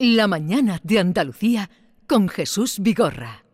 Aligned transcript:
La 0.00 0.28
mañana 0.28 0.78
de 0.84 1.00
Andalucía 1.00 1.70
con 2.06 2.28
Jesús 2.28 2.78
Vigorra. 2.78 3.44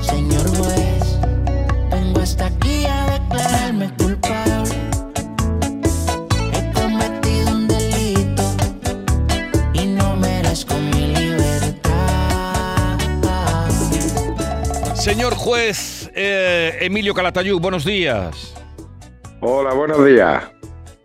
Señor 0.00 0.48
juez, 0.48 1.20
vengo 1.90 2.20
hasta 2.20 2.46
aquí 2.46 2.86
a 2.86 3.20
declararme 3.20 3.94
culpable. 3.98 4.70
He 6.54 6.72
cometido 6.72 7.50
un 7.50 7.68
delito 7.68 8.42
y 9.74 9.86
no 9.88 10.16
merezco 10.16 10.74
mi 10.74 11.08
libertad. 11.08 12.08
Señor 14.94 15.34
juez 15.34 16.10
eh, 16.14 16.78
Emilio 16.80 17.12
Calatayud, 17.12 17.60
buenos 17.60 17.84
días. 17.84 18.54
Hola, 19.42 19.74
buenos 19.74 20.02
días. 20.02 20.44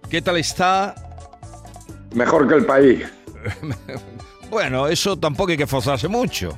¿Qué 0.09 0.21
tal 0.21 0.37
está? 0.37 0.95
Mejor 2.15 2.47
que 2.47 2.55
el 2.55 2.65
país. 2.65 3.05
Bueno, 4.51 4.87
eso 4.87 5.17
tampoco 5.17 5.49
hay 5.51 5.57
que 5.57 5.65
forzarse 5.65 6.07
mucho. 6.07 6.55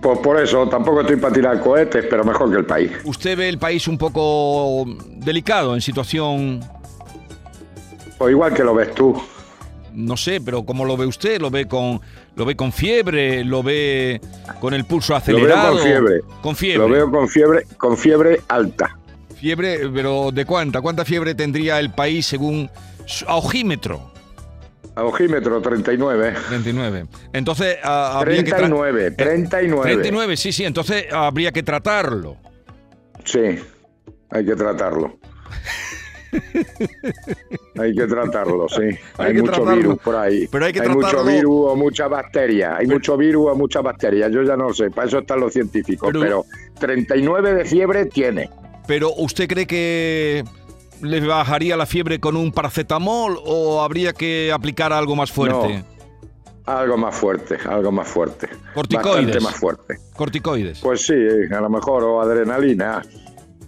Pues 0.00 0.18
por 0.20 0.40
eso, 0.40 0.66
tampoco 0.68 1.02
estoy 1.02 1.16
para 1.16 1.34
tirar 1.34 1.60
cohetes, 1.60 2.06
pero 2.08 2.24
mejor 2.24 2.50
que 2.50 2.56
el 2.56 2.64
país. 2.64 2.90
¿Usted 3.04 3.36
ve 3.36 3.48
el 3.50 3.58
país 3.58 3.86
un 3.86 3.98
poco 3.98 4.86
delicado 5.16 5.74
en 5.74 5.82
situación, 5.82 6.60
Pues 8.16 8.30
igual 8.30 8.54
que 8.54 8.64
lo 8.64 8.74
ves 8.74 8.94
tú. 8.94 9.20
no 9.92 10.16
sé, 10.16 10.40
pero 10.40 10.64
cómo 10.64 10.84
lo 10.86 10.96
ve 10.96 11.04
usted? 11.06 11.38
¿Lo 11.40 11.50
ve 11.50 11.66
con 11.66 12.00
lo 12.36 12.44
ve 12.46 12.56
con 12.56 12.72
fiebre? 12.72 13.44
¿Lo 13.44 13.62
ve 13.62 14.20
con 14.60 14.72
el 14.74 14.84
pulso 14.86 15.12
Lo 15.12 15.18
acelerado? 15.18 15.74
veo 15.74 15.82
con 15.82 15.84
fiebre. 15.84 16.20
Con 16.40 16.56
fiebre. 16.56 16.88
Lo 16.88 16.94
veo 16.94 17.10
con 17.10 17.28
fiebre, 17.28 17.66
con 17.76 17.96
fiebre 17.98 18.40
alta. 18.48 18.96
Fiebre, 19.38 19.80
pero 19.92 20.30
¿de 20.32 20.46
cuánta? 20.46 20.80
¿Cuánta 20.80 21.04
fiebre 21.04 21.34
tendría 21.34 21.78
el 21.78 21.90
país 21.92 22.24
según 22.26 22.70
su 23.04 23.26
a 23.28 23.36
ojímetro? 23.36 24.13
A 24.96 25.02
ojímetro 25.04 25.60
39. 25.60 26.34
39. 26.48 27.06
Entonces 27.32 27.78
ah, 27.82 28.18
habría 28.20 28.44
que 28.44 28.52
tra- 28.52 28.56
39, 28.58 29.10
39. 29.12 29.92
39, 29.92 30.36
sí, 30.36 30.52
sí. 30.52 30.64
Entonces 30.64 31.06
habría 31.12 31.50
que 31.52 31.62
tratarlo. 31.64 32.36
Sí, 33.24 33.58
hay 34.30 34.44
que 34.46 34.54
tratarlo. 34.54 35.18
hay 37.78 37.94
que 37.94 38.06
tratarlo, 38.06 38.68
sí. 38.68 38.82
Hay 39.18 39.26
Hay, 39.26 39.34
que 39.34 39.40
mucho 39.40 39.52
tratarlo. 39.52 39.76
virus 39.76 39.98
por 39.98 40.16
ahí. 40.16 40.48
Pero 40.50 40.64
hay 40.66 40.72
que 40.72 40.88
mucho 40.88 41.08
tratarlo- 41.08 41.32
virus 41.32 41.70
o 41.70 41.76
mucha 41.76 42.08
bacteria. 42.08 42.76
Hay 42.76 42.86
mucho 42.86 43.16
virus 43.16 43.50
o 43.50 43.54
mucha 43.56 43.80
bacteria. 43.80 44.28
Yo 44.28 44.42
ya 44.42 44.56
no 44.56 44.72
sé, 44.74 44.90
para 44.90 45.06
eso 45.08 45.18
están 45.18 45.40
los 45.40 45.52
científicos. 45.52 46.08
Pero- 46.12 46.20
Pero, 46.20 46.44
39 46.80 47.54
de 47.54 47.64
fiebre 47.64 48.06
tiene. 48.06 48.50
Pero 48.86 49.12
¿usted 49.14 49.48
cree 49.48 49.66
que 49.66 50.44
le 51.04 51.20
bajaría 51.20 51.76
la 51.76 51.86
fiebre 51.86 52.18
con 52.18 52.36
un 52.36 52.52
paracetamol 52.52 53.38
o 53.44 53.82
habría 53.82 54.12
que 54.12 54.50
aplicar 54.52 54.92
algo 54.92 55.14
más 55.16 55.30
fuerte? 55.30 55.84
Algo 56.66 56.96
más 56.96 57.14
fuerte, 57.14 57.58
algo 57.68 57.92
más 57.92 58.08
fuerte. 58.08 58.48
Corticoides. 58.74 59.26
Bastante 59.26 59.40
más 59.40 59.54
fuerte. 59.54 59.98
Corticoides. 60.16 60.80
Pues 60.80 61.04
sí, 61.06 61.14
a 61.14 61.60
lo 61.60 61.68
mejor, 61.68 62.02
o 62.04 62.22
adrenalina. 62.22 63.02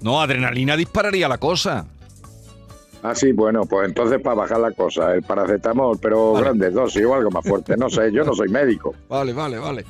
No, 0.00 0.20
adrenalina 0.20 0.76
dispararía 0.76 1.28
la 1.28 1.38
cosa. 1.38 1.86
Ah, 3.02 3.14
sí, 3.14 3.32
bueno, 3.32 3.64
pues 3.66 3.88
entonces 3.88 4.20
para 4.20 4.34
bajar 4.34 4.58
la 4.58 4.72
cosa, 4.72 5.14
el 5.14 5.22
paracetamol, 5.22 5.98
pero 6.00 6.32
Vale. 6.32 6.44
grandes 6.46 6.74
dosis 6.74 7.04
o 7.04 7.14
algo 7.14 7.30
más 7.30 7.44
fuerte. 7.46 7.76
No 7.76 7.88
sé, 7.88 8.10
yo 8.12 8.24
no 8.24 8.34
soy 8.34 8.48
médico. 8.48 8.94
Vale, 9.08 9.32
vale, 9.32 9.58
vale. 9.58 9.84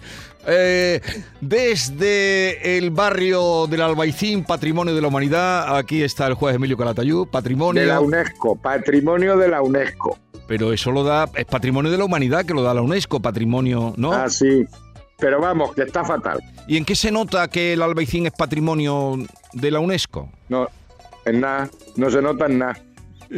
Eh, 0.48 1.00
desde 1.40 2.78
el 2.78 2.90
barrio 2.90 3.66
del 3.66 3.82
Albaicín, 3.82 4.44
Patrimonio 4.44 4.94
de 4.94 5.00
la 5.00 5.08
Humanidad, 5.08 5.76
aquí 5.76 6.02
está 6.02 6.26
el 6.26 6.34
juez 6.34 6.54
Emilio 6.54 6.76
Calatayud, 6.76 7.26
Patrimonio. 7.28 7.80
De 7.82 7.88
la 7.88 8.00
UNESCO, 8.00 8.56
patrimonio 8.56 9.36
de 9.36 9.48
la 9.48 9.62
UNESCO. 9.62 10.18
Pero 10.46 10.72
eso 10.72 10.92
lo 10.92 11.02
da, 11.02 11.28
es 11.34 11.44
Patrimonio 11.46 11.90
de 11.90 11.98
la 11.98 12.04
Humanidad 12.04 12.44
que 12.44 12.54
lo 12.54 12.62
da 12.62 12.74
la 12.74 12.82
UNESCO, 12.82 13.20
Patrimonio, 13.20 13.94
¿no? 13.96 14.12
Ah, 14.12 14.28
sí. 14.30 14.64
Pero 15.18 15.40
vamos, 15.40 15.74
que 15.74 15.82
está 15.82 16.04
fatal. 16.04 16.38
¿Y 16.68 16.76
en 16.76 16.84
qué 16.84 16.94
se 16.94 17.10
nota 17.10 17.48
que 17.48 17.72
el 17.72 17.82
Albaicín 17.82 18.26
es 18.26 18.32
Patrimonio 18.32 19.16
de 19.52 19.70
la 19.70 19.80
UNESCO? 19.80 20.30
No, 20.48 20.68
en 21.24 21.40
nada, 21.40 21.68
no 21.96 22.10
se 22.10 22.22
nota 22.22 22.46
en 22.46 22.58
nada. 22.58 22.78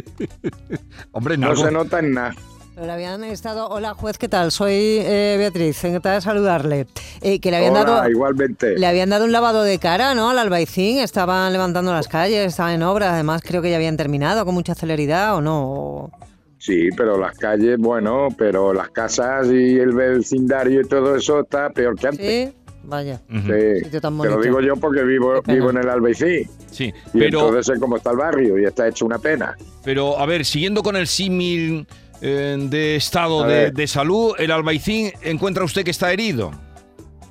Hombre, 1.11 1.37
No 1.37 1.47
algo- 1.51 1.63
se 1.65 1.71
nota 1.71 1.99
en 1.99 2.13
nada. 2.13 2.35
Le 2.81 2.89
habían 2.89 3.25
estado. 3.25 3.67
Hola, 3.67 3.93
juez, 3.93 4.17
¿qué 4.17 4.29
tal? 4.29 4.53
Soy 4.53 4.71
eh, 4.73 5.35
Beatriz, 5.37 5.83
encantada 5.83 6.15
de 6.15 6.21
saludarle. 6.21 6.87
Eh, 7.19 7.41
que 7.41 7.51
le 7.51 7.57
habían 7.57 7.73
Hola, 7.73 7.83
dado. 7.83 8.09
igualmente. 8.09 8.77
Le 8.77 8.87
habían 8.87 9.09
dado 9.09 9.25
un 9.25 9.33
lavado 9.33 9.63
de 9.63 9.79
cara, 9.79 10.15
¿no? 10.15 10.29
Al 10.29 10.39
Albaicín, 10.39 10.99
estaban 10.99 11.51
levantando 11.51 11.91
las 11.91 12.07
calles, 12.07 12.45
estaban 12.47 12.75
en 12.75 12.83
obra, 12.83 13.13
además 13.13 13.41
creo 13.45 13.61
que 13.61 13.69
ya 13.69 13.75
habían 13.75 13.97
terminado 13.97 14.45
con 14.45 14.53
mucha 14.53 14.75
celeridad, 14.75 15.35
¿o 15.35 15.41
no? 15.41 16.09
Sí, 16.57 16.87
pero 16.95 17.17
las 17.17 17.37
calles, 17.37 17.77
bueno, 17.79 18.29
pero 18.37 18.73
las 18.73 18.89
casas 18.91 19.47
y 19.47 19.77
el 19.77 19.91
vecindario 19.91 20.79
y 20.81 20.87
todo 20.87 21.15
eso 21.17 21.41
está 21.41 21.69
peor 21.71 21.97
que 21.99 22.07
antes. 22.07 22.25
¿Sí? 22.49 22.53
Vaya. 22.83 23.21
Ujú. 23.29 23.47
Sí, 23.53 23.83
Sitio 23.83 24.01
tan 24.01 24.19
te 24.19 24.29
lo 24.29 24.41
digo 24.41 24.61
yo 24.61 24.75
porque 24.75 25.03
vivo, 25.03 25.41
vivo 25.45 25.69
en 25.69 25.77
el 25.77 25.89
Albaicín. 25.89 26.49
Sí, 26.71 26.93
Y 27.13 27.19
pero, 27.19 27.39
entonces 27.47 27.65
sé 27.67 27.79
cómo 27.79 27.97
está 27.97 28.11
el 28.11 28.17
barrio 28.17 28.57
y 28.57 28.65
está 28.65 28.87
hecho 28.87 29.05
una 29.05 29.19
pena. 29.19 29.55
pero 29.83 30.17
a 30.19 30.25
ver, 30.25 30.45
siguiendo 30.45 30.81
con 30.81 30.95
el 30.95 31.07
símil 31.07 31.85
eh, 32.21 32.57
de 32.69 32.95
estado 32.95 33.43
de, 33.43 33.71
de 33.71 33.87
salud, 33.87 34.33
el 34.39 34.51
Albaicín 34.51 35.11
encuentra 35.21 35.63
usted 35.63 35.83
que 35.83 35.91
está 35.91 36.11
herido. 36.11 36.51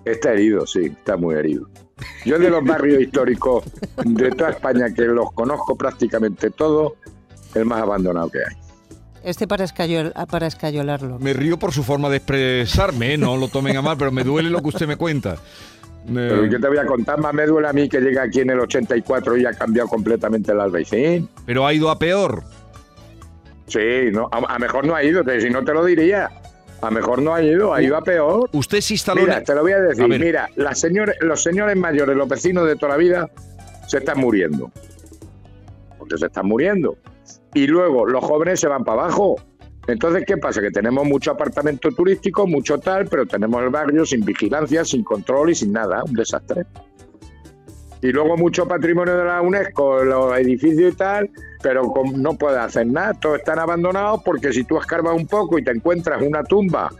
Está 0.04 0.32
herido, 0.32 0.66
sí, 0.66 0.86
está 0.86 1.16
muy 1.16 1.34
herido. 1.34 1.68
Yo 2.24 2.38
de 2.38 2.50
los 2.50 2.64
barrios 2.64 3.00
históricos 3.02 3.64
de 4.04 4.30
toda 4.30 4.50
España, 4.50 4.92
que 4.94 5.02
los 5.02 5.32
conozco 5.32 5.76
prácticamente 5.76 6.50
todos, 6.50 6.92
el 7.54 7.64
más 7.64 7.82
abandonado 7.82 8.30
que 8.30 8.38
hay. 8.38 8.67
Este 9.24 9.46
para, 9.48 9.64
escayol- 9.64 10.12
para 10.26 10.46
escayolarlo. 10.46 11.18
Me 11.18 11.32
río 11.32 11.58
por 11.58 11.72
su 11.72 11.82
forma 11.82 12.08
de 12.08 12.16
expresarme, 12.18 13.14
¿eh? 13.14 13.18
no 13.18 13.36
lo 13.36 13.48
tomen 13.48 13.76
a 13.76 13.82
mal, 13.82 13.96
pero 13.98 14.10
me 14.12 14.24
duele 14.24 14.48
lo 14.50 14.62
que 14.62 14.68
usted 14.68 14.86
me 14.86 14.96
cuenta. 14.96 15.34
Eh, 15.34 16.12
Pero 16.14 16.48
¿qué 16.48 16.58
te 16.58 16.68
voy 16.68 16.78
a 16.78 16.86
contar? 16.86 17.18
Más 17.18 17.34
me 17.34 17.44
duele 17.46 17.68
a 17.68 17.72
mí 17.72 17.88
que 17.88 18.00
llega 18.00 18.22
aquí 18.22 18.40
en 18.40 18.50
el 18.50 18.60
84 18.60 19.36
y 19.36 19.44
ha 19.44 19.52
cambiado 19.52 19.88
completamente 19.88 20.52
el 20.52 20.60
Albaicín. 20.60 21.28
pero 21.44 21.66
ha 21.66 21.74
ido 21.74 21.90
a 21.90 21.98
peor. 21.98 22.42
Sí, 23.66 24.10
no, 24.12 24.28
a, 24.32 24.54
a 24.54 24.58
mejor 24.58 24.86
no 24.86 24.94
ha 24.94 25.02
ido, 25.04 25.22
si 25.38 25.50
no 25.50 25.62
te 25.64 25.74
lo 25.74 25.84
diría. 25.84 26.30
A 26.80 26.90
mejor 26.90 27.20
no 27.20 27.34
ha 27.34 27.42
ido, 27.42 27.74
ha 27.74 27.82
ido 27.82 27.96
a 27.96 28.02
peor. 28.02 28.48
Usted 28.52 28.80
se 28.80 28.94
instaló 28.94 29.20
Mira, 29.22 29.38
en... 29.38 29.44
te 29.44 29.54
lo 29.54 29.62
voy 29.62 29.72
a 29.72 29.80
decir. 29.80 30.04
A. 30.04 30.08
Mira, 30.08 30.48
las 30.56 30.78
señores, 30.78 31.16
los 31.20 31.42
señores 31.42 31.76
mayores, 31.76 32.16
los 32.16 32.28
vecinos 32.28 32.66
de 32.68 32.76
toda 32.76 32.92
la 32.92 32.96
vida, 32.98 33.28
se 33.88 33.98
están 33.98 34.18
muriendo. 34.20 34.70
Porque 35.98 36.16
se 36.16 36.26
están 36.26 36.46
muriendo. 36.46 36.96
Y 37.54 37.66
luego 37.66 38.06
los 38.06 38.24
jóvenes 38.24 38.60
se 38.60 38.68
van 38.68 38.84
para 38.84 39.02
abajo. 39.02 39.36
Entonces, 39.86 40.24
¿qué 40.26 40.36
pasa? 40.36 40.60
Que 40.60 40.70
tenemos 40.70 41.06
mucho 41.06 41.30
apartamento 41.30 41.90
turístico, 41.90 42.46
mucho 42.46 42.78
tal, 42.78 43.06
pero 43.06 43.24
tenemos 43.24 43.62
el 43.62 43.70
barrio 43.70 44.04
sin 44.04 44.24
vigilancia, 44.24 44.84
sin 44.84 45.02
control 45.02 45.50
y 45.50 45.54
sin 45.54 45.72
nada. 45.72 46.04
Un 46.04 46.12
desastre. 46.12 46.66
Y 48.02 48.12
luego 48.12 48.36
mucho 48.36 48.68
patrimonio 48.68 49.16
de 49.16 49.24
la 49.24 49.40
UNESCO, 49.40 50.04
los 50.04 50.38
edificios 50.38 50.92
y 50.92 50.96
tal, 50.96 51.30
pero 51.62 51.92
no 52.14 52.34
puedes 52.34 52.58
hacer 52.58 52.86
nada. 52.86 53.14
Todos 53.14 53.38
están 53.38 53.58
abandonados 53.58 54.22
porque 54.24 54.52
si 54.52 54.64
tú 54.64 54.78
escarbas 54.78 55.14
un 55.14 55.26
poco 55.26 55.58
y 55.58 55.64
te 55.64 55.72
encuentras 55.72 56.22
una 56.22 56.44
tumba 56.44 56.90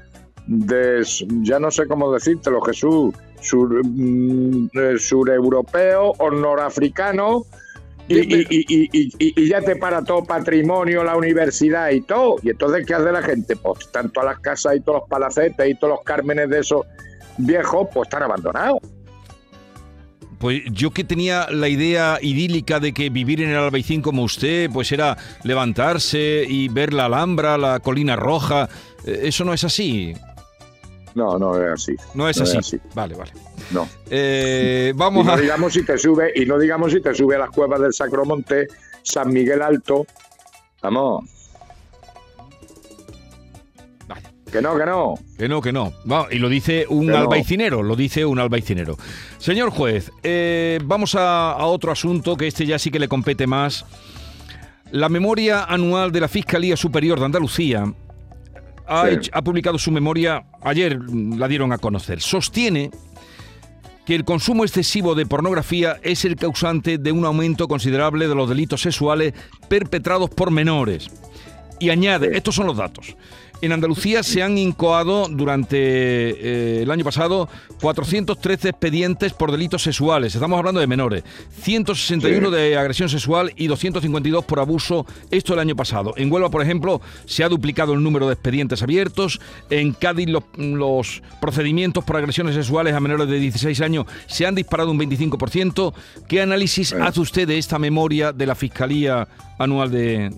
de, 0.46 1.06
ya 1.42 1.60
no 1.60 1.70
sé 1.70 1.86
cómo 1.86 2.12
decírtelo, 2.12 2.60
Jesús, 2.62 3.14
sur, 3.40 3.84
mm, 3.84 4.70
eh, 4.74 5.94
o 5.96 6.30
norafricano, 6.30 7.44
y, 8.08 8.18
y- 8.18 8.46
y- 8.50 8.66
y- 8.68 8.88
y- 8.92 9.12
y- 9.18 9.42
y 9.44 9.48
ya 9.48 9.60
te 9.60 9.76
para 9.76 10.02
todo 10.02 10.24
patrimonio, 10.24 11.04
la 11.04 11.16
universidad 11.16 11.90
y 11.90 12.00
todo. 12.00 12.36
Y 12.42 12.50
entonces, 12.50 12.86
¿qué 12.86 12.94
hace 12.94 13.12
la 13.12 13.22
gente? 13.22 13.54
Pues 13.56 13.80
están 13.80 14.10
todas 14.10 14.30
las 14.30 14.40
casas 14.40 14.76
y 14.76 14.80
todos 14.80 15.00
los 15.00 15.08
palacetes 15.08 15.68
y 15.68 15.74
todos 15.74 15.94
los 15.94 16.04
cármenes 16.04 16.48
de 16.50 16.60
esos 16.60 16.86
viejos, 17.36 17.88
pues 17.92 18.06
están 18.08 18.22
abandonados. 18.22 18.78
Pues 20.38 20.62
yo 20.70 20.92
que 20.92 21.02
tenía 21.02 21.48
la 21.50 21.68
idea 21.68 22.18
idílica 22.22 22.78
de 22.78 22.94
que 22.94 23.10
vivir 23.10 23.42
en 23.42 23.50
el 23.50 23.56
Albaicín 23.56 24.00
como 24.02 24.22
usted, 24.22 24.70
pues 24.72 24.92
era 24.92 25.16
levantarse 25.42 26.44
y 26.48 26.68
ver 26.68 26.92
la 26.94 27.06
Alhambra, 27.06 27.58
la 27.58 27.80
Colina 27.80 28.14
Roja. 28.14 28.68
Eh, 29.04 29.22
Eso 29.24 29.44
no 29.44 29.52
es 29.52 29.64
así. 29.64 30.14
No, 31.16 31.38
no 31.38 31.60
es 31.60 31.72
así. 31.72 31.92
No 32.14 32.28
es 32.28 32.36
No 32.36 32.44
es 32.44 32.50
así. 32.56 32.76
así. 32.76 32.80
Vale, 32.94 33.16
vale. 33.16 33.32
No. 33.70 33.88
Eh, 34.10 34.92
Y 34.94 34.96
vamos 34.96 35.26
no 35.26 35.32
a... 35.32 35.36
digamos 35.36 35.72
si 35.72 35.84
te 35.84 35.98
sube, 35.98 36.32
y 36.34 36.46
no 36.46 36.58
digamos 36.58 36.92
si 36.92 37.00
te 37.00 37.14
sube 37.14 37.36
a 37.36 37.38
las 37.40 37.50
cuevas 37.50 37.80
del 37.80 37.92
Sacromonte, 37.92 38.66
San 39.02 39.32
Miguel 39.32 39.60
Alto. 39.62 40.06
Vamos. 40.82 41.24
Que 44.50 44.62
no, 44.62 44.78
que 44.78 44.86
no. 44.86 45.14
Que 45.36 45.46
no, 45.48 45.60
que 45.60 45.72
no. 45.72 45.92
Va, 46.10 46.26
y 46.30 46.38
lo 46.38 46.48
dice 46.48 46.86
un 46.88 47.04
Que 47.06 47.12
no. 47.12 47.18
albaicinero, 47.18 47.82
lo 47.82 47.94
dice 47.96 48.24
un 48.24 48.38
albaicinero. 48.38 48.96
Señor 49.36 49.68
juez, 49.68 50.10
eh, 50.22 50.78
vamos 50.84 51.14
a, 51.16 51.52
a 51.52 51.66
otro 51.66 51.92
asunto 51.92 52.34
que 52.34 52.46
este 52.46 52.64
ya 52.64 52.78
sí 52.78 52.90
que 52.90 52.98
le 52.98 53.08
compete 53.08 53.46
más. 53.46 53.84
La 54.90 55.10
memoria 55.10 55.64
anual 55.64 56.12
de 56.12 56.20
la 56.20 56.28
Fiscalía 56.28 56.78
Superior 56.78 57.18
de 57.18 57.26
Andalucía 57.26 57.92
ha, 58.86 59.06
Sí. 59.08 59.14
hecho- 59.16 59.30
ha 59.34 59.42
publicado 59.42 59.78
su 59.78 59.90
memoria, 59.90 60.44
ayer 60.62 60.98
la 61.10 61.46
dieron 61.46 61.72
a 61.74 61.76
conocer. 61.78 62.22
Sostiene 62.22 62.90
que 64.08 64.14
el 64.14 64.24
consumo 64.24 64.64
excesivo 64.64 65.14
de 65.14 65.26
pornografía 65.26 65.98
es 66.02 66.24
el 66.24 66.36
causante 66.36 66.96
de 66.96 67.12
un 67.12 67.26
aumento 67.26 67.68
considerable 67.68 68.26
de 68.26 68.34
los 68.34 68.48
delitos 68.48 68.80
sexuales 68.80 69.34
perpetrados 69.68 70.30
por 70.30 70.50
menores. 70.50 71.10
Y 71.78 71.90
añade, 71.90 72.34
estos 72.34 72.54
son 72.54 72.68
los 72.68 72.78
datos, 72.78 73.18
En 73.60 73.72
Andalucía 73.72 74.22
se 74.22 74.40
han 74.40 74.56
incoado 74.56 75.26
durante 75.28 75.76
eh, 75.78 76.82
el 76.82 76.90
año 76.92 77.04
pasado 77.04 77.48
413 77.80 78.68
expedientes 78.68 79.32
por 79.32 79.50
delitos 79.50 79.82
sexuales. 79.82 80.32
Estamos 80.34 80.58
hablando 80.58 80.80
de 80.80 80.86
menores. 80.86 81.24
161 81.62 82.50
Sí. 82.50 82.54
de 82.54 82.76
agresión 82.76 83.08
sexual 83.08 83.52
y 83.56 83.66
252 83.66 84.44
por 84.44 84.60
abuso. 84.60 85.06
Esto 85.32 85.54
el 85.54 85.58
año 85.58 85.74
pasado. 85.74 86.14
En 86.16 86.30
Huelva, 86.30 86.50
por 86.50 86.62
ejemplo, 86.62 87.00
se 87.26 87.42
ha 87.42 87.48
duplicado 87.48 87.94
el 87.94 88.02
número 88.02 88.28
de 88.28 88.34
expedientes 88.34 88.80
abiertos. 88.82 89.40
En 89.70 89.92
Cádiz 89.92 90.28
los, 90.28 90.44
los 90.56 91.22
procedimientos 91.40 92.04
por 92.04 92.16
agresiones 92.16 92.54
sexuales 92.54 92.94
a 92.94 93.00
menores 93.00 93.28
de 93.28 93.40
16 93.40 93.80
años 93.80 94.06
se 94.28 94.46
han 94.46 94.54
disparado 94.54 94.92
un 94.92 95.00
25%. 95.00 95.94
¿Qué 96.28 96.40
análisis 96.42 96.92
hace 96.92 97.20
usted 97.20 97.48
de 97.48 97.58
esta 97.58 97.80
memoria 97.80 98.32
de 98.32 98.46
la 98.46 98.54
Fiscalía 98.54 99.26
Anual 99.58 99.90
de, 99.90 100.30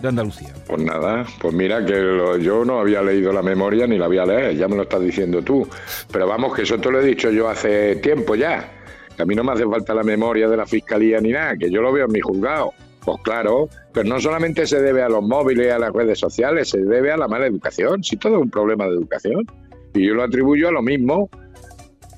de 0.00 0.08
Andalucía? 0.08 0.52
Pues 0.66 0.82
nada, 0.82 1.24
pues 1.40 1.54
mira 1.54 1.84
que 1.84 2.38
yo 2.40 2.64
no 2.64 2.80
había 2.80 3.02
leído 3.02 3.32
la 3.32 3.42
memoria 3.42 3.86
ni 3.86 3.98
la 3.98 4.06
voy 4.06 4.18
a 4.18 4.26
leer, 4.26 4.56
ya 4.56 4.68
me 4.68 4.76
lo 4.76 4.82
estás 4.82 5.00
diciendo 5.00 5.42
tú. 5.42 5.66
Pero 6.12 6.26
vamos, 6.26 6.54
que 6.54 6.62
eso 6.62 6.78
te 6.78 6.90
lo 6.90 7.00
he 7.00 7.04
dicho 7.04 7.30
yo 7.30 7.48
hace 7.48 7.96
tiempo 7.96 8.34
ya. 8.34 8.70
Que 9.16 9.22
a 9.22 9.26
mí 9.26 9.34
no 9.34 9.44
me 9.44 9.52
hace 9.52 9.64
falta 9.64 9.94
la 9.94 10.02
memoria 10.02 10.48
de 10.48 10.56
la 10.56 10.66
fiscalía 10.66 11.20
ni 11.20 11.30
nada, 11.30 11.56
que 11.56 11.70
yo 11.70 11.80
lo 11.80 11.92
veo 11.92 12.06
en 12.06 12.12
mi 12.12 12.20
juzgado. 12.20 12.72
Pues 13.04 13.18
claro, 13.22 13.68
pero 13.92 14.08
no 14.08 14.18
solamente 14.18 14.66
se 14.66 14.80
debe 14.80 15.02
a 15.02 15.08
los 15.08 15.22
móviles 15.22 15.70
a 15.72 15.78
las 15.78 15.92
redes 15.92 16.18
sociales, 16.18 16.70
se 16.70 16.80
debe 16.80 17.12
a 17.12 17.16
la 17.16 17.28
mala 17.28 17.46
educación. 17.46 18.02
Si 18.02 18.16
todo 18.16 18.36
es 18.36 18.42
un 18.42 18.50
problema 18.50 18.86
de 18.86 18.92
educación. 18.92 19.46
Y 19.92 20.06
yo 20.06 20.14
lo 20.14 20.24
atribuyo 20.24 20.68
a 20.68 20.72
lo 20.72 20.82
mismo. 20.82 21.28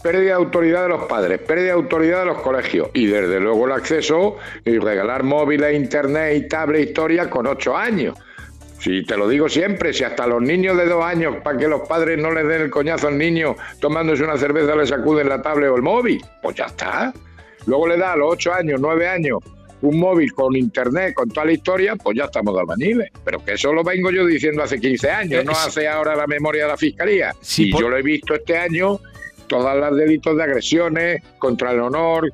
Pérdida 0.03 0.23
de 0.25 0.33
autoridad 0.33 0.83
de 0.85 0.89
los 0.91 1.05
padres, 1.05 1.39
pérdida 1.41 1.67
de 1.67 1.71
autoridad 1.73 2.21
de 2.21 2.27
los 2.27 2.41
colegios 2.41 2.89
y 2.95 3.07
desde 3.07 3.41
luego 3.41 3.67
el 3.67 3.73
acceso 3.73 4.37
y 4.65 4.79
regalar 4.79 5.23
móviles, 5.25 5.75
internet 5.75 6.37
y 6.37 6.49
tablet, 6.49 6.89
historia 6.91 7.29
con 7.29 7.47
ocho 7.47 7.77
años. 7.77 8.17
Si 8.79 9.05
te 9.05 9.17
lo 9.17 9.27
digo 9.29 9.49
siempre, 9.49 9.93
si 9.93 10.05
hasta 10.05 10.27
los 10.27 10.41
niños 10.43 10.77
de 10.77 10.87
dos 10.87 11.03
años, 11.05 11.37
para 11.43 11.59
que 11.59 11.67
los 11.67 11.89
padres 11.89 12.19
no 12.19 12.31
les 12.31 12.47
den 12.47 12.63
el 12.63 12.71
coñazo 12.71 13.09
al 13.09 13.19
niño 13.19 13.57
tomándose 13.81 14.23
una 14.23 14.37
cerveza, 14.37 14.77
le 14.77 14.87
sacuden 14.87 15.29
la 15.29 15.43
tablet 15.43 15.71
o 15.71 15.77
el 15.77 15.83
móvil, 15.83 16.21
pues 16.43 16.57
ya 16.57 16.67
está. 16.67 17.13
Luego 17.67 17.89
le 17.89 17.97
da 17.97 18.13
a 18.13 18.17
los 18.17 18.33
ocho 18.35 18.53
años, 18.53 18.79
nueve 18.81 19.09
años, 19.09 19.39
un 19.83 19.99
móvil 19.99 20.33
con 20.33 20.55
internet, 20.55 21.15
con 21.15 21.29
toda 21.31 21.47
la 21.47 21.53
historia, 21.53 21.97
pues 21.97 22.17
ya 22.17 22.25
estamos 22.27 22.55
de 22.55 22.61
albañiles. 22.61 23.11
Pero 23.25 23.45
que 23.45 23.55
eso 23.55 23.73
lo 23.73 23.83
vengo 23.83 24.11
yo 24.13 24.25
diciendo 24.25 24.63
hace 24.63 24.79
15 24.79 25.11
años, 25.11 25.41
Eh, 25.43 25.45
no 25.45 25.53
hace 25.53 25.89
ahora 25.89 26.15
la 26.15 26.27
memoria 26.29 26.63
de 26.65 26.69
la 26.69 26.77
fiscalía. 26.77 27.35
Sí, 27.41 27.69
y 27.69 27.73
por- 27.73 27.81
yo 27.81 27.89
lo 27.89 27.97
he 27.97 28.03
visto 28.03 28.35
este 28.35 28.57
año, 28.57 29.01
todas 29.47 29.77
las 29.77 29.95
delitos 29.97 30.37
de 30.37 30.43
agresiones 30.43 31.23
contra 31.39 31.73
el 31.73 31.81
honor, 31.81 32.31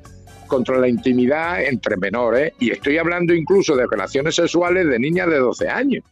contra 0.47 0.77
la 0.77 0.87
intimidad 0.87 1.63
entre 1.63 1.97
menores. 1.97 2.53
Y 2.59 2.71
estoy 2.71 2.97
hablando 2.97 3.33
incluso 3.33 3.75
de 3.75 3.85
relaciones 3.89 4.35
sexuales 4.35 4.87
de 4.87 4.99
niñas 4.99 5.27
de 5.29 5.37
12 5.39 5.69
años. 5.69 6.03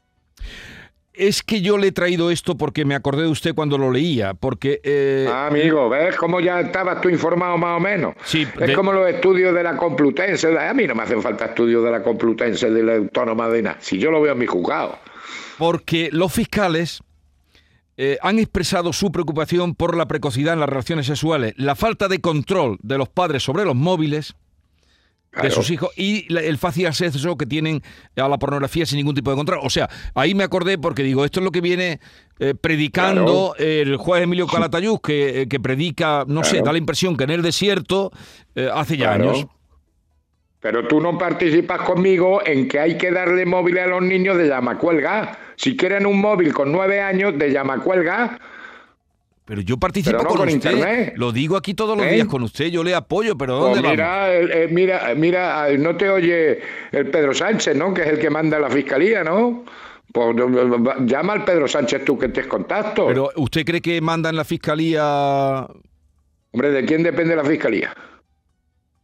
Es 1.14 1.44
que 1.44 1.62
yo 1.62 1.78
le 1.78 1.88
he 1.88 1.92
traído 1.92 2.32
esto 2.32 2.56
porque 2.56 2.86
me 2.86 2.96
acordé 2.96 3.24
de 3.24 3.28
usted 3.28 3.54
cuando 3.54 3.78
lo 3.78 3.92
leía, 3.92 4.34
porque... 4.34 4.80
eh, 4.84 5.28
Ah, 5.30 5.48
amigo, 5.48 5.90
¿ves 5.90 6.16
cómo 6.16 6.40
ya 6.40 6.62
estabas 6.62 7.02
tú 7.02 7.10
informado 7.10 7.58
más 7.58 7.78
o 7.78 7.80
menos? 7.82 8.16
Sí, 8.24 8.44
es 8.60 8.68
de- 8.68 8.74
como 8.74 8.94
los 8.94 9.08
estudios 9.10 9.54
de 9.54 9.62
la 9.62 9.76
Complutense. 9.76 10.58
A 10.58 10.74
mí 10.74 10.88
no 10.88 10.96
me 10.96 11.04
hacen 11.04 11.22
falta 11.22 11.46
estudios 11.48 11.84
de 11.84 11.92
la 11.92 12.02
Complutense, 12.02 12.72
de 12.72 12.82
la 12.82 12.96
Autónoma 12.96 13.50
de 13.50 13.62
nada. 13.62 13.78
Si 13.82 14.00
yo 14.00 14.10
lo 14.10 14.22
veo 14.22 14.32
en 14.34 14.40
mi 14.40 14.46
juzgado. 14.48 14.98
porque 15.58 16.10
los 16.14 16.32
fiscales 16.34 17.02
eh, 18.04 18.18
han 18.22 18.40
expresado 18.40 18.94
su 18.94 19.12
preocupación 19.12 19.76
por 19.76 19.96
la 19.96 20.08
precocidad 20.08 20.54
en 20.56 20.60
las 20.62 20.70
relaciones 20.70 21.06
sexuales, 21.06 21.54
la 21.58 21.76
falta 21.76 22.08
de 22.08 22.20
control 22.20 22.78
de 22.82 22.98
los 22.98 23.10
padres 23.10 23.44
sobre 23.44 23.64
los 23.66 23.76
móviles 23.76 24.34
de 25.42 25.50
sus 25.52 25.70
hijos 25.70 25.92
y 25.96 26.26
la- 26.34 26.42
el 26.42 26.58
fácil 26.58 26.88
acceso 26.88 27.38
que 27.38 27.46
tienen 27.46 27.82
a 28.18 28.28
la 28.28 28.38
pornografía 28.38 28.86
sin 28.86 28.98
ningún 28.98 29.16
tipo 29.16 29.30
de 29.32 29.38
control. 29.38 29.60
O 29.64 29.70
sea, 29.70 29.88
ahí 30.14 30.34
me 30.36 30.44
acordé 30.44 30.78
porque 30.78 31.04
digo, 31.04 31.24
esto 31.24 31.40
es 31.40 31.44
lo 31.46 31.52
que 31.52 31.62
viene 31.62 32.00
eh, 32.40 32.54
predicando 32.54 33.54
el 33.58 33.96
juez 33.98 34.24
Emilio 34.24 34.48
Calatayud, 34.48 34.98
que, 35.00 35.42
eh, 35.44 35.48
que 35.48 35.60
predica, 35.60 36.26
no 36.28 36.44
sé, 36.44 36.58
da 36.64 36.72
la 36.74 36.80
impresión 36.80 37.16
que 37.16 37.24
en 37.26 37.30
el 37.30 37.42
desierto 37.44 38.12
eh, 38.56 38.68
hace 38.74 38.98
ya 38.98 39.14
años. 39.14 39.46
Pero 40.62 40.88
tú 40.88 41.02
no 41.02 41.18
participas 41.18 41.82
conmigo 41.82 42.42
en 42.46 42.68
que 42.68 42.80
hay 42.80 42.96
que 42.98 43.12
darle 43.12 43.46
móviles 43.46 43.84
a 43.84 43.88
los 43.88 44.04
niños 44.04 44.38
de 44.38 44.48
llamacuelga. 44.48 45.38
Si 45.56 45.76
quieren 45.76 46.06
un 46.06 46.22
móvil 46.22 46.54
con 46.54 46.72
nueve 46.72 47.02
años 47.02 47.38
de 47.38 47.52
llamacuelga, 47.52 48.40
Pero 49.44 49.62
yo 49.62 49.78
participo 49.78 50.18
Pero 50.18 50.24
no 50.24 50.30
con, 50.30 50.38
con 50.38 50.48
usted. 50.50 50.72
internet. 50.72 51.14
Lo 51.18 51.32
digo 51.32 51.58
aquí 51.58 51.74
todos 51.74 51.98
los 51.98 52.06
¿Eh? 52.06 52.12
días 52.12 52.28
con 52.28 52.44
usted. 52.44 52.68
Yo 52.68 52.84
le 52.84 52.94
apoyo, 52.94 53.36
pero 53.36 53.60
pues 53.60 53.82
¿dónde 53.82 53.82
vamos? 53.82 53.92
mira, 53.92 54.34
eh, 54.34 54.64
eh, 54.64 54.68
mira, 54.72 55.14
mira, 55.16 55.68
no 55.80 55.98
te 55.98 56.10
oye 56.10 56.62
el 56.92 57.08
Pedro 57.10 57.34
Sánchez, 57.34 57.76
¿no? 57.76 57.92
Que 57.94 58.02
es 58.04 58.08
el 58.10 58.20
que 58.20 58.30
manda 58.30 58.60
la 58.60 58.70
fiscalía, 58.70 59.24
¿no? 59.24 59.66
Pues 60.14 60.36
llama 61.06 61.34
al 61.34 61.44
Pedro 61.44 61.68
Sánchez 61.68 62.06
tú 62.06 62.20
que 62.20 62.28
estés 62.28 62.46
contacto. 62.46 63.08
Pero 63.08 63.30
¿usted 63.36 63.66
cree 63.66 63.82
que 63.82 64.00
manda 64.00 64.30
en 64.30 64.36
la 64.36 64.44
fiscalía 64.46 65.66
Hombre, 66.54 66.70
¿de 66.72 66.86
quién 66.86 67.02
depende 67.02 67.36
la 67.36 67.46
fiscalía? 67.46 67.94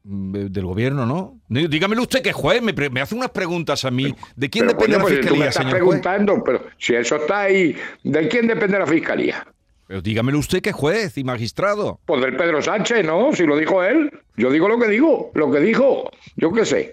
Mm, 0.07 0.31
del 0.47 0.65
gobierno, 0.65 1.05
no? 1.05 1.39
Dí- 1.49 1.67
Dígamelo 1.67 2.01
usted 2.01 2.21
que 2.21 2.31
juez, 2.33 2.61
me, 2.61 3.01
hace 3.01 3.15
unas 3.15 3.29
preguntas 3.31 3.83
a 3.85 3.91
mí. 3.91 4.13
¿De 4.35 4.49
quién 4.49 4.67
depende 4.67 4.95
coño, 4.95 4.97
la 4.97 5.03
pues, 5.03 5.17
fiscalía, 5.19 5.51
señor 5.51 5.71
juez? 5.71 5.81
preguntando, 5.81 6.43
pero 6.43 6.63
si 6.77 6.95
eso 6.95 7.17
está 7.17 7.41
ahí, 7.41 7.75
¿de 8.03 8.27
quién 8.27 8.47
depende 8.47 8.79
la 8.79 8.87
fiscalía? 8.87 9.45
Pero 9.87 10.01
dígamelo 10.01 10.39
usted 10.39 10.61
que 10.61 10.71
juez 10.73 11.17
y 11.17 11.23
magistrado. 11.23 11.99
Pues 12.05 12.21
del 12.21 12.35
Pedro 12.35 12.61
Sánchez, 12.61 13.05
¿no? 13.05 13.31
Si 13.33 13.45
lo 13.45 13.55
dijo 13.57 13.83
él. 13.83 14.11
Yo 14.35 14.51
digo 14.51 14.67
lo 14.67 14.77
que 14.79 14.87
digo, 14.89 15.31
lo 15.33 15.49
que 15.51 15.59
dijo. 15.61 16.09
Yo 16.35 16.51
qué 16.51 16.65
sé. 16.65 16.91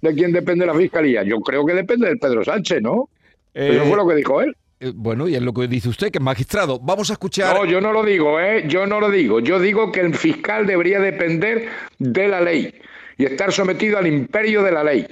¿De 0.00 0.14
quién 0.14 0.32
depende 0.32 0.64
la 0.64 0.74
fiscalía? 0.74 1.22
Yo 1.24 1.40
creo 1.40 1.66
que 1.66 1.74
depende 1.74 2.06
del 2.06 2.18
Pedro 2.18 2.44
Sánchez, 2.44 2.80
¿no? 2.82 3.08
Eso 3.52 3.82
Eh, 3.82 3.84
fue 3.86 3.96
lo 3.96 4.06
que 4.06 4.14
dijo 4.14 4.40
él. 4.40 4.56
Eh, 4.82 4.92
bueno, 4.94 5.28
y 5.28 5.34
es 5.34 5.42
lo 5.42 5.52
que 5.52 5.68
dice 5.68 5.90
usted, 5.90 6.10
que 6.10 6.18
es 6.18 6.24
magistrado. 6.24 6.78
Vamos 6.80 7.10
a 7.10 7.12
escuchar... 7.12 7.54
No, 7.54 7.66
yo 7.66 7.82
no 7.82 7.92
lo 7.92 8.02
digo, 8.02 8.40
¿eh? 8.40 8.64
Yo 8.66 8.86
no 8.86 8.98
lo 8.98 9.10
digo. 9.10 9.40
Yo 9.40 9.60
digo 9.60 9.92
que 9.92 10.00
el 10.00 10.14
fiscal 10.14 10.66
debería 10.66 10.98
depender 10.98 11.68
de 11.98 12.28
la 12.28 12.40
ley 12.40 12.74
y 13.18 13.26
estar 13.26 13.52
sometido 13.52 13.98
al 13.98 14.06
imperio 14.06 14.62
de 14.62 14.72
la 14.72 14.82
ley. 14.82 15.06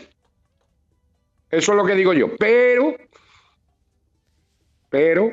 Eso 1.50 1.72
es 1.72 1.76
lo 1.76 1.84
que 1.84 1.94
digo 1.94 2.14
yo. 2.14 2.34
Pero, 2.38 2.96
pero, 4.88 5.32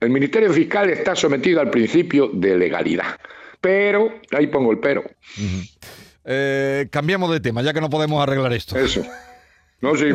el 0.00 0.10
Ministerio 0.10 0.52
Fiscal 0.52 0.90
está 0.90 1.14
sometido 1.14 1.60
al 1.60 1.70
principio 1.70 2.30
de 2.32 2.56
legalidad. 2.56 3.16
Pero, 3.60 4.20
ahí 4.32 4.48
pongo 4.48 4.72
el 4.72 4.78
pero. 4.78 5.04
Eh, 6.24 6.88
cambiamos 6.90 7.30
de 7.30 7.38
tema, 7.38 7.62
ya 7.62 7.72
que 7.72 7.80
no 7.80 7.90
podemos 7.90 8.20
arreglar 8.20 8.52
esto. 8.52 8.76
Eso. 8.76 9.04
No, 9.80 9.94
sí, 9.94 10.06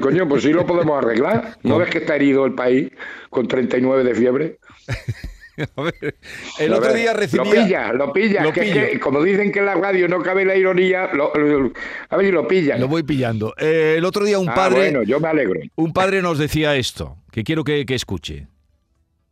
coño, 0.00 0.28
pues 0.28 0.42
sí 0.42 0.52
lo 0.52 0.64
podemos 0.66 0.96
arreglar. 1.02 1.56
¿No 1.62 1.78
ves 1.78 1.90
que 1.90 1.98
está 1.98 2.14
herido 2.16 2.46
el 2.46 2.54
país 2.54 2.90
con 3.28 3.48
39 3.48 4.04
de 4.04 4.14
fiebre? 4.14 4.58
A 5.76 5.82
ver, 5.82 6.14
el 6.58 6.72
A 6.72 6.76
otro 6.78 6.88
ver, 6.92 6.96
día 7.02 7.12
recibía... 7.12 7.44
Lo 7.44 7.50
pilla, 7.50 7.92
lo 7.92 8.12
pilla. 8.14 8.42
Lo 8.44 8.52
que, 8.52 8.60
es 8.60 8.72
pillo. 8.72 8.86
que, 8.92 9.00
como 9.00 9.22
dicen 9.22 9.52
que 9.52 9.58
en 9.58 9.66
la 9.66 9.74
radio 9.74 10.08
no 10.08 10.22
cabe 10.22 10.44
la 10.46 10.56
ironía, 10.56 11.10
lo- 11.12 11.34
lo- 11.34 11.72
a 12.08 12.16
ver 12.16 12.26
si 12.26 12.32
lo 12.32 12.48
pillan. 12.48 12.80
Lo 12.80 12.88
voy 12.88 13.02
pillando. 13.02 13.52
Eh, 13.58 13.96
el 13.98 14.04
otro 14.06 14.24
día 14.24 14.38
un 14.38 14.48
Ah, 14.48 14.54
padre... 14.54 14.78
bueno, 14.78 15.02
yo 15.02 15.20
me 15.20 15.28
alegro. 15.28 15.60
Un 15.76 15.92
padre 15.92 16.22
nos 16.22 16.38
decía 16.38 16.76
esto, 16.76 17.18
que 17.30 17.44
quiero 17.44 17.62
que, 17.62 17.84
que 17.84 17.94
escuche. 17.94 18.46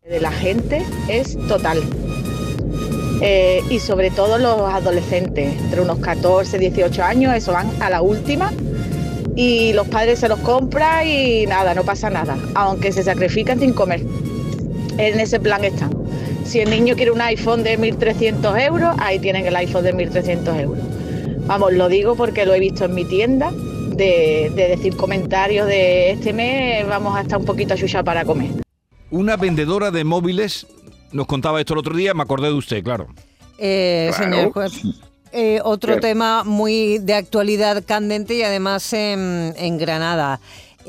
de 0.07 0.21
la 0.21 0.33
gente 0.33 0.83
es 1.09 1.39
total. 1.49 1.83
Eh, 3.23 3.63
y 3.71 3.79
sobre 3.79 4.11
todo 4.11 4.39
los 4.39 4.61
adolescentes, 4.73 5.59
entre 5.63 5.81
unos 5.81 5.99
14, 5.99 6.59
18 6.59 7.03
años, 7.03 7.35
eso 7.35 7.53
van 7.53 7.71
a 7.81 7.89
la 7.91 8.03
última 8.03 8.53
y 9.39 9.73
los 9.73 9.87
padres 9.87 10.19
se 10.19 10.29
los 10.29 10.41
compran 10.41 11.07
y 11.07 11.47
nada, 11.47 11.73
no 11.73 11.85
pasa 11.85 12.11
nada, 12.11 12.37
aunque 12.57 12.91
se 12.91 13.05
sacrifican 13.05 13.61
sin 13.61 13.73
comer. 13.73 14.03
En 14.99 15.21
ese 15.21 15.39
plan 15.39 15.65
están. 15.65 15.93
Si 16.45 16.59
el 16.59 16.71
niño 16.71 16.97
quiere 16.97 17.13
un 17.13 17.21
iPhone 17.21 17.63
de 17.63 17.79
1.300 17.79 18.61
euros, 18.67 18.97
ahí 18.99 19.21
tienen 19.21 19.47
el 19.47 19.55
iPhone 19.55 19.85
de 19.85 19.95
1.300 19.95 20.61
euros. 20.61 20.85
Vamos, 21.47 21.73
lo 21.73 21.89
digo 21.89 22.17
porque 22.17 22.45
lo 22.47 22.53
he 22.53 22.59
visto 22.59 22.87
en 22.87 22.95
mi 22.97 23.05
tienda, 23.05 23.53
de, 23.53 24.51
de 24.57 24.69
decir 24.71 24.97
comentarios 24.97 25.69
de 25.69 26.11
este 26.11 26.33
mes 26.33 26.85
vamos 26.89 27.17
a 27.17 27.21
estar 27.21 27.39
un 27.39 27.45
poquito 27.45 27.75
a 27.75 28.03
para 28.03 28.25
comer. 28.25 28.51
Una 29.13 29.37
vendedora 29.37 29.93
de 29.93 30.03
móviles 30.03 30.67
nos 31.13 31.29
contaba 31.29 31.61
esto 31.61 31.75
el 31.75 31.79
otro 31.79 31.97
día, 31.97 32.13
me 32.13 32.25
acordé 32.25 32.49
de 32.49 32.55
usted, 32.55 32.83
claro. 32.83 33.07
Eh, 33.57 34.11
Claro. 34.17 34.35
Señor 34.35 34.53
juez. 34.53 34.73
Eh, 35.33 35.61
otro 35.65 36.01
tema 36.01 36.43
muy 36.45 36.99
de 36.99 37.15
actualidad 37.15 37.83
candente 37.85 38.35
y 38.35 38.43
además 38.43 38.93
en, 38.93 39.55
en 39.57 39.79
Granada. 39.79 40.41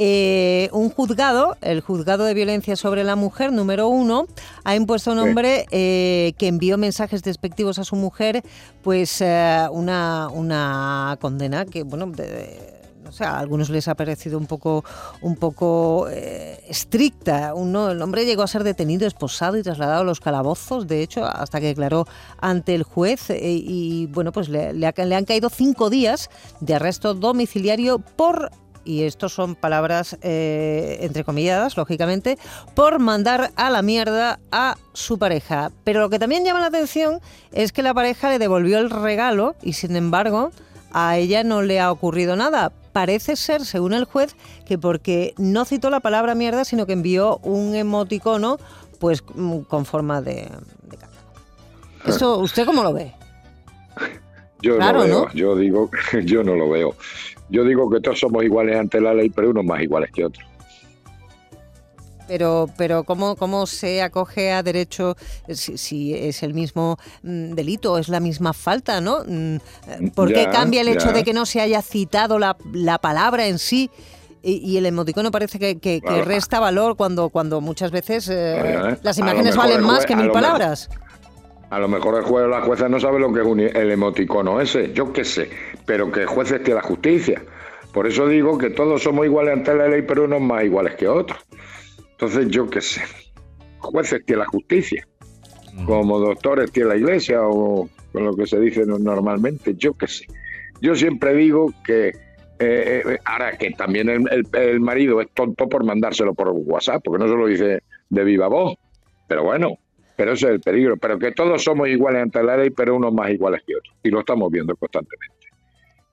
Eh, 0.02 0.70
un 0.72 0.90
juzgado, 0.90 1.58
el 1.62 1.82
juzgado 1.82 2.24
de 2.24 2.34
violencia 2.34 2.78
sobre 2.78 3.04
la 3.04 3.18
mujer 3.18 3.52
número 3.52 3.90
uno, 3.90 4.28
ha 4.64 4.76
impuesto 4.76 5.10
a 5.10 5.14
un 5.14 5.20
hombre 5.20 5.66
eh, 5.72 6.32
que 6.38 6.48
envió 6.48 6.78
mensajes 6.78 7.22
despectivos 7.22 7.80
a 7.80 7.84
su 7.84 7.98
mujer, 7.98 8.42
pues 8.82 9.20
eh, 9.20 9.68
una, 9.72 10.30
una 10.32 11.18
condena 11.20 11.66
que, 11.66 11.84
bueno, 11.84 12.06
de- 12.08 12.79
no 13.10 13.14
sé, 13.14 13.24
a 13.24 13.40
algunos 13.40 13.70
les 13.72 13.88
ha 13.88 13.96
parecido 13.96 14.38
un 14.38 14.46
poco, 14.46 14.86
un 15.22 15.36
poco 15.36 16.08
eh, 16.12 16.64
estricta. 16.68 17.54
Uno, 17.56 17.90
el 17.90 18.02
hombre 18.02 18.26
llegó 18.26 18.44
a 18.44 18.48
ser 18.48 18.64
detenido, 18.64 19.08
esposado 19.08 19.58
y 19.58 19.64
trasladado 19.64 20.02
a 20.02 20.04
los 20.04 20.20
calabozos, 20.20 20.88
de 20.88 21.02
hecho, 21.02 21.26
hasta 21.26 21.60
que 21.60 21.68
declaró 21.68 22.06
ante 22.40 22.76
el 22.76 22.84
juez. 22.84 23.30
eh, 23.32 23.40
y 23.42 24.06
bueno, 24.08 24.32
pues 24.32 24.48
le, 24.50 24.74
le 24.74 24.86
ha- 24.88 24.94
le 25.06 25.16
han 25.16 25.26
caído 25.26 25.50
cinco 25.50 25.90
días 25.90 26.30
de 26.60 26.76
arresto 26.76 27.14
domiciliario 27.16 27.98
por 28.00 28.52
y 28.86 29.04
estos 29.04 29.34
son 29.34 29.56
palabras 29.56 30.18
eh, 30.22 31.00
entrecomilladas, 31.02 31.78
lógicamente, 31.78 32.38
por 32.76 32.98
mandar 33.00 33.52
a 33.56 33.70
la 33.70 33.82
mierda 33.82 34.40
a 34.52 34.78
su 34.94 35.20
pareja. 35.20 35.72
Pero 35.84 36.00
lo 36.00 36.10
que 36.10 36.18
también 36.18 36.44
llama 36.46 36.62
la 36.62 36.68
atención 36.68 37.20
es 37.52 37.72
que 37.72 37.84
la 37.84 37.94
pareja 37.94 38.30
le 38.30 38.40
devolvió 38.40 38.80
el 38.80 38.90
regalo 38.90 39.56
y 39.62 39.74
sin 39.74 39.96
embargo 39.96 40.52
a 40.92 41.18
ella 41.18 41.44
no 41.44 41.62
le 41.62 41.80
ha 41.80 41.92
ocurrido 41.92 42.36
nada. 42.36 42.72
Parece 43.00 43.38
ser, 43.38 43.64
según 43.64 43.94
el 43.94 44.04
juez, 44.04 44.36
que 44.66 44.78
porque 44.78 45.34
no 45.38 45.64
citó 45.64 45.90
la 45.90 46.02
palabra 46.02 46.36
mierda, 46.36 46.66
sino 46.66 46.86
que 46.86 46.92
envió 46.92 47.38
un 47.44 47.74
emoticono 47.74 48.58
pues 49.00 49.24
mm, 49.36 49.60
con 49.60 49.86
forma 49.86 50.22
de, 50.22 50.50
de 50.84 50.98
caca. 50.98 51.18
¿Esto 52.06 52.40
usted 52.40 52.66
cómo 52.66 52.84
lo 52.84 52.92
ve? 52.92 53.14
Yo 54.62 54.76
Claro, 54.76 55.00
no 55.00 55.06
veo, 55.06 55.26
¿no? 55.28 55.34
yo 55.34 55.56
digo, 55.56 55.90
yo 56.26 56.44
no 56.44 56.56
lo 56.56 56.70
veo. 56.70 56.94
Yo 57.48 57.64
digo 57.64 57.90
que 57.90 58.02
todos 58.02 58.20
somos 58.20 58.44
iguales 58.44 58.76
ante 58.78 59.00
la 59.00 59.14
ley, 59.14 59.30
pero 59.30 59.52
unos 59.52 59.64
más 59.64 59.82
iguales 59.82 60.12
que 60.12 60.26
otros. 60.26 60.46
Pero, 62.30 62.70
pero 62.78 63.04
¿cómo, 63.06 63.36
¿cómo 63.36 63.66
se 63.66 64.04
acoge 64.04 64.52
a 64.52 64.62
derecho 64.62 65.16
si, 65.48 65.80
si 65.80 66.14
es 66.14 66.44
el 66.44 66.54
mismo 66.54 66.98
mm, 67.24 67.54
delito, 67.56 67.98
es 67.98 68.08
la 68.08 68.20
misma 68.20 68.54
falta, 68.54 69.02
¿no? 69.02 69.24
Mm, 69.26 69.56
eh, 69.56 70.12
¿Por 70.14 70.28
qué 70.32 70.44
Ya, 70.44 70.52
cambia 70.52 70.82
el 70.82 70.90
hecho 70.90 71.12
de 71.12 71.24
que 71.24 71.34
no 71.34 71.48
se 71.48 71.60
haya 71.60 71.82
citado 71.82 72.38
la, 72.38 72.56
la 72.72 73.00
palabra 73.00 73.48
en 73.48 73.58
sí? 73.58 73.90
Y, 74.44 74.58
y 74.58 74.78
el 74.78 74.86
emoticono 74.86 75.32
parece 75.32 75.58
que, 75.58 75.80
que- 75.80 76.02
que 76.02 76.08
Claro. 76.08 76.24
resta 76.26 76.60
valor 76.60 76.96
cuando, 76.96 77.30
cuando 77.30 77.62
muchas 77.62 77.90
veces 77.90 78.30
eh, 78.30 78.60
¿eh? 78.92 78.98
las 79.02 79.18
imágenes 79.18 79.56
valen 79.58 79.82
más 79.82 80.06
que 80.06 80.16
mil 80.16 80.30
palabras. 80.30 80.88
A 81.72 81.80
lo 81.80 81.88
mejor 81.88 82.16
el 82.16 82.24
juez 82.24 82.46
o 82.46 82.48
la 82.48 82.62
jueza 82.62 82.88
no 82.90 83.00
sabe 83.00 83.20
lo 83.20 83.34
que 83.34 83.42
es 83.42 83.46
un- 83.48 83.60
el 83.60 83.92
emoticono 83.92 84.62
ese, 84.62 84.94
yo 84.94 85.12
qué 85.12 85.26
sé, 85.26 85.50
pero 85.88 86.12
que 86.12 86.22
el 86.22 86.28
juez 86.28 86.52
esté 86.52 86.76
la 86.76 86.84
justicia. 86.84 87.42
Por 87.92 88.06
eso 88.06 88.28
digo 88.28 88.56
que 88.60 88.70
todos 88.70 89.02
somos 89.02 89.26
iguales 89.26 89.52
ante 89.54 89.74
la 89.74 89.88
ley, 89.88 90.04
pero 90.04 90.26
unos 90.26 90.42
más 90.42 90.64
iguales 90.64 90.96
que 90.96 91.08
otros. 91.08 91.40
Entonces, 92.22 92.50
yo 92.50 92.70
qué 92.70 92.82
sé, 92.82 93.02
jueces 93.78 94.26
tiene 94.26 94.42
la 94.42 94.48
justicia, 94.48 95.08
como 95.86 96.20
doctores 96.20 96.70
tiene 96.70 96.90
la 96.90 96.98
iglesia 96.98 97.42
o 97.48 97.90
con 98.12 98.26
lo 98.26 98.36
que 98.36 98.46
se 98.46 98.60
dice 98.60 98.86
no- 98.86 99.00
normalmente, 99.00 99.74
yo 99.78 99.94
qué 99.94 100.06
sé. 100.08 100.26
Yo 100.82 100.96
siempre 100.96 101.34
digo 101.34 101.74
que, 101.86 102.10
eh, 102.10 102.14
eh, 102.60 103.18
ahora 103.24 103.58
que 103.58 103.72
también 103.72 104.10
el, 104.10 104.26
el- 104.32 104.48
el 104.52 104.82
marido 104.82 105.22
es 105.22 105.30
tonto 105.34 105.70
por 105.70 105.86
mandárselo 105.86 106.34
por 106.34 106.50
WhatsApp, 106.50 107.02
porque 107.06 107.24
no 107.24 107.32
se 107.32 107.38
lo 107.38 107.48
dice 107.48 107.84
de 108.10 108.24
viva 108.26 108.50
voz, 108.50 108.76
pero 109.30 109.44
bueno, 109.46 109.78
pero 110.18 110.34
ese 110.34 110.48
es 110.48 110.52
el 110.56 110.60
peligro, 110.60 110.98
pero 110.98 111.18
que 111.18 111.32
todos 111.32 111.64
somos 111.64 111.88
iguales 111.88 112.22
ante 112.24 112.44
la 112.44 112.58
ley, 112.58 112.70
pero 112.72 112.98
unos 112.98 113.14
más 113.14 113.32
iguales 113.32 113.62
que 113.66 113.78
otros, 113.78 113.96
y 114.04 114.10
lo 114.10 114.20
estamos 114.20 114.52
viendo 114.52 114.76
constantemente. 114.76 115.36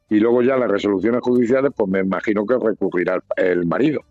Y 0.08 0.20
luego 0.20 0.40
ya 0.42 0.56
las 0.56 0.70
resoluciones 0.70 1.20
judiciales, 1.20 1.72
pues 1.76 1.90
me 1.90 1.98
imagino 1.98 2.46
que 2.46 2.54
recurrirá 2.64 3.20
el, 3.38 3.44
el 3.44 3.66
marido. 3.66 4.02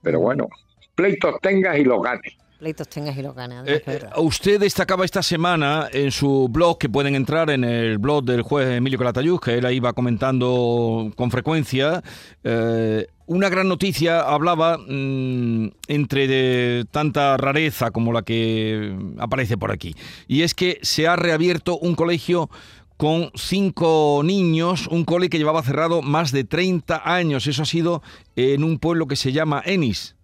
Pero 0.00 0.20
bueno, 0.20 0.48
pleitos 0.94 1.34
tengas 1.40 1.78
y 1.78 1.84
los 1.84 2.02
ganes. 2.02 2.34
Pleitos 2.58 2.88
tengas 2.88 3.16
y 3.18 3.22
los 3.22 3.34
ganas. 3.34 3.66
Eh, 3.68 3.82
eh, 3.86 4.00
usted 4.16 4.60
destacaba 4.60 5.04
esta 5.04 5.22
semana 5.22 5.88
en 5.92 6.10
su 6.10 6.48
blog, 6.48 6.78
que 6.78 6.88
pueden 6.88 7.14
entrar 7.14 7.50
en 7.50 7.64
el 7.64 7.98
blog 7.98 8.24
del 8.24 8.42
juez 8.42 8.68
Emilio 8.68 8.98
Calatayud, 8.98 9.40
que 9.40 9.54
él 9.54 9.66
ahí 9.66 9.80
va 9.80 9.92
comentando 9.92 11.12
con 11.16 11.30
frecuencia, 11.30 12.02
eh, 12.42 13.06
una 13.26 13.48
gran 13.48 13.68
noticia, 13.68 14.20
hablaba 14.20 14.78
mm, 14.78 15.72
entre 15.88 16.28
de 16.28 16.84
tanta 16.90 17.36
rareza 17.36 17.90
como 17.90 18.12
la 18.12 18.22
que 18.22 18.96
aparece 19.18 19.58
por 19.58 19.72
aquí, 19.72 19.94
y 20.28 20.42
es 20.42 20.54
que 20.54 20.78
se 20.82 21.08
ha 21.08 21.16
reabierto 21.16 21.76
un 21.78 21.94
colegio 21.94 22.48
con 22.96 23.30
cinco 23.34 24.22
niños, 24.24 24.86
un 24.86 25.04
cole 25.04 25.28
que 25.28 25.38
llevaba 25.38 25.62
cerrado 25.62 26.00
más 26.00 26.30
de 26.30 26.44
30 26.44 27.02
años. 27.04 27.46
Eso 27.46 27.62
ha 27.62 27.66
sido 27.66 28.02
en 28.36 28.62
un 28.62 28.78
pueblo 28.78 29.08
que 29.08 29.16
se 29.16 29.32
llama 29.32 29.62
Enis, 29.64 30.14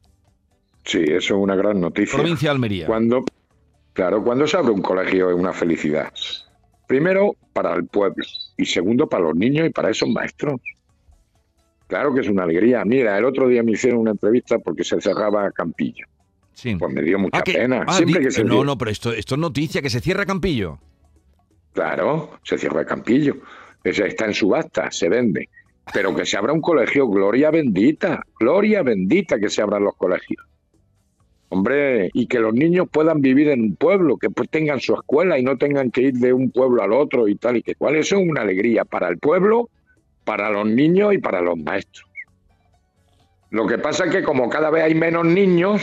Sí, 0.85 0.99
eso 1.05 1.35
es 1.37 1.41
una 1.43 1.55
gran 1.57 1.81
noticia. 1.81 2.17
provincia 2.19 2.49
de 2.49 2.53
Almería. 2.55 2.87
Cuando, 2.87 3.25
claro, 3.93 4.23
cuando 4.25 4.47
se 4.47 4.57
abre 4.57 4.73
un 4.73 4.83
colegio 4.83 5.31
es 5.31 5.37
una 5.37 5.53
felicidad. 5.53 6.13
Primero, 6.87 7.37
para 7.53 7.75
el 7.75 7.87
pueblo. 7.87 8.25
Y 8.57 8.65
segundo, 8.67 9.09
para 9.09 9.25
los 9.25 9.37
niños 9.37 9.67
y 9.69 9.71
para 9.71 9.91
esos 9.91 10.09
maestros. 10.09 10.61
Claro 11.87 12.15
que 12.15 12.21
es 12.21 12.29
una 12.29 12.45
alegría. 12.45 12.85
Mira, 12.85 13.19
el 13.19 13.25
otro 13.25 13.49
día 13.49 13.63
me 13.63 13.73
hicieron 13.73 14.01
una 14.01 14.13
entrevista 14.13 14.59
porque 14.59 14.85
se 14.85 15.01
cerraba 15.01 15.51
Campillo. 15.53 16.07
Sí. 16.53 16.77
Pues 16.77 16.93
me 16.93 17.03
dio 17.03 17.19
mucha 17.19 17.39
Ah, 17.39 17.43
que- 17.43 17.53
pena. 17.55 17.85
ah, 17.87 17.93
Siempre 17.95 18.21
que 18.23 18.31
se 18.31 18.45
no, 18.45 18.65
no, 18.65 18.77
pero 18.79 18.91
esto, 18.91 19.13
esto 19.13 19.35
es 19.35 19.41
noticia, 19.41 19.83
que 19.83 19.91
se 19.91 20.01
cierra 20.01 20.27
Campillo. 20.27 20.79
Claro, 21.73 22.39
se 22.43 22.59
cierra 22.59 22.85
Campillo. 22.85 23.37
Ese 23.85 24.07
está 24.07 24.27
en 24.27 24.35
subasta, 24.35 24.91
se 24.91 25.09
vende. 25.09 25.49
Pero 25.93 26.15
que 26.15 26.25
se 26.27 26.37
abra 26.37 26.53
un 26.53 26.61
colegio, 26.61 27.09
gloria 27.09 27.51
bendita, 27.51 28.23
gloria 28.39 28.83
bendita 28.83 29.39
que 29.39 29.49
se 29.49 29.63
abran 29.63 29.83
los 29.85 29.97
colegios. 29.97 30.45
Hombre, 31.53 32.11
y 32.15 32.29
que 32.29 32.39
los 32.39 32.55
niños 32.55 32.87
puedan 32.91 33.21
vivir 33.21 33.49
en 33.49 33.61
un 33.61 33.77
pueblo, 33.77 34.17
que 34.17 34.31
pues 34.31 34.49
tengan 34.49 34.79
su 34.79 34.95
escuela 34.95 35.37
y 35.37 35.43
no 35.43 35.59
tengan 35.59 35.91
que 35.91 36.03
ir 36.03 36.15
de 36.15 36.33
un 36.33 36.53
pueblo 36.53 36.83
al 36.83 36.93
otro 36.93 37.27
y 37.27 37.35
tal 37.35 37.57
y 37.57 37.63
que 37.63 37.75
cual. 37.75 37.97
Eso 37.97 38.17
es 38.17 38.29
una 38.29 38.43
alegría 38.43 38.85
para 38.85 39.09
el 39.09 39.19
pueblo, 39.19 39.69
para 40.25 40.49
los 40.51 40.67
niños 40.67 41.13
y 41.13 41.19
para 41.19 41.41
los 41.41 41.59
maestros. 41.59 42.09
Lo 43.51 43.67
que 43.67 43.79
pasa 43.79 44.05
es 44.05 44.13
que 44.13 44.23
como 44.23 44.49
cada 44.49 44.71
vez 44.71 44.85
hay 44.85 44.95
menos 44.95 45.27
niños, 45.27 45.83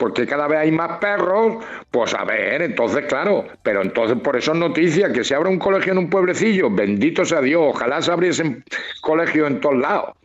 porque 0.00 0.26
cada 0.26 0.48
vez 0.48 0.58
hay 0.58 0.72
más 0.72 0.98
perros, 0.98 1.64
pues 1.92 2.12
a 2.12 2.24
ver, 2.24 2.62
entonces 2.62 3.04
claro, 3.06 3.44
pero 3.62 3.82
entonces 3.82 4.18
por 4.18 4.36
eso 4.36 4.52
es 4.52 4.58
noticia 4.58 5.12
que 5.12 5.22
se 5.22 5.36
abra 5.36 5.48
un 5.48 5.60
colegio 5.60 5.92
en 5.92 5.98
un 5.98 6.10
pueblecillo, 6.10 6.70
bendito 6.70 7.24
sea 7.24 7.40
Dios, 7.40 7.62
ojalá 7.68 8.02
se 8.02 8.10
abriesen 8.10 8.64
colegios 9.00 9.48
en 9.48 9.60
todos 9.60 9.76
lados. 9.76 10.16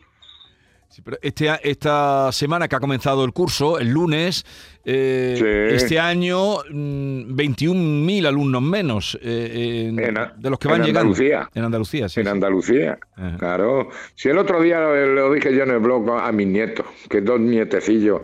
Sí, 0.90 1.02
pero 1.02 1.18
este, 1.22 1.48
esta 1.62 2.32
semana 2.32 2.66
que 2.66 2.74
ha 2.74 2.80
comenzado 2.80 3.24
el 3.24 3.32
curso, 3.32 3.78
el 3.78 3.90
lunes, 3.90 4.44
eh, 4.84 5.36
Sí. 5.38 5.74
este 5.76 6.00
año 6.00 6.56
mm, 6.68 7.32
21.000 7.36 8.26
alumnos 8.26 8.60
menos 8.60 9.16
eh, 9.22 9.86
en- 9.88 9.98
En 10.00 10.14
de 10.36 10.50
los 10.50 10.58
que 10.58 10.66
en 10.66 10.72
van 10.72 10.80
llegando. 10.82 11.00
Andalucía. 11.12 11.48
En 11.54 11.64
Andalucía, 11.64 12.08
sí. 12.08 12.18
en 12.20 12.26
sí. 12.26 12.32
Andalucía. 12.32 12.98
Ajá. 13.14 13.36
Claro. 13.38 13.88
Si 14.16 14.30
el 14.30 14.38
otro 14.38 14.60
día 14.60 14.80
lo, 14.80 15.06
lo 15.06 15.32
dije 15.32 15.54
yo 15.54 15.62
en 15.62 15.70
el 15.70 15.78
blog 15.78 16.10
a 16.10 16.32
mis 16.32 16.48
nietos, 16.48 16.86
que 17.08 17.20
dos 17.20 17.38
nietecillos 17.38 18.22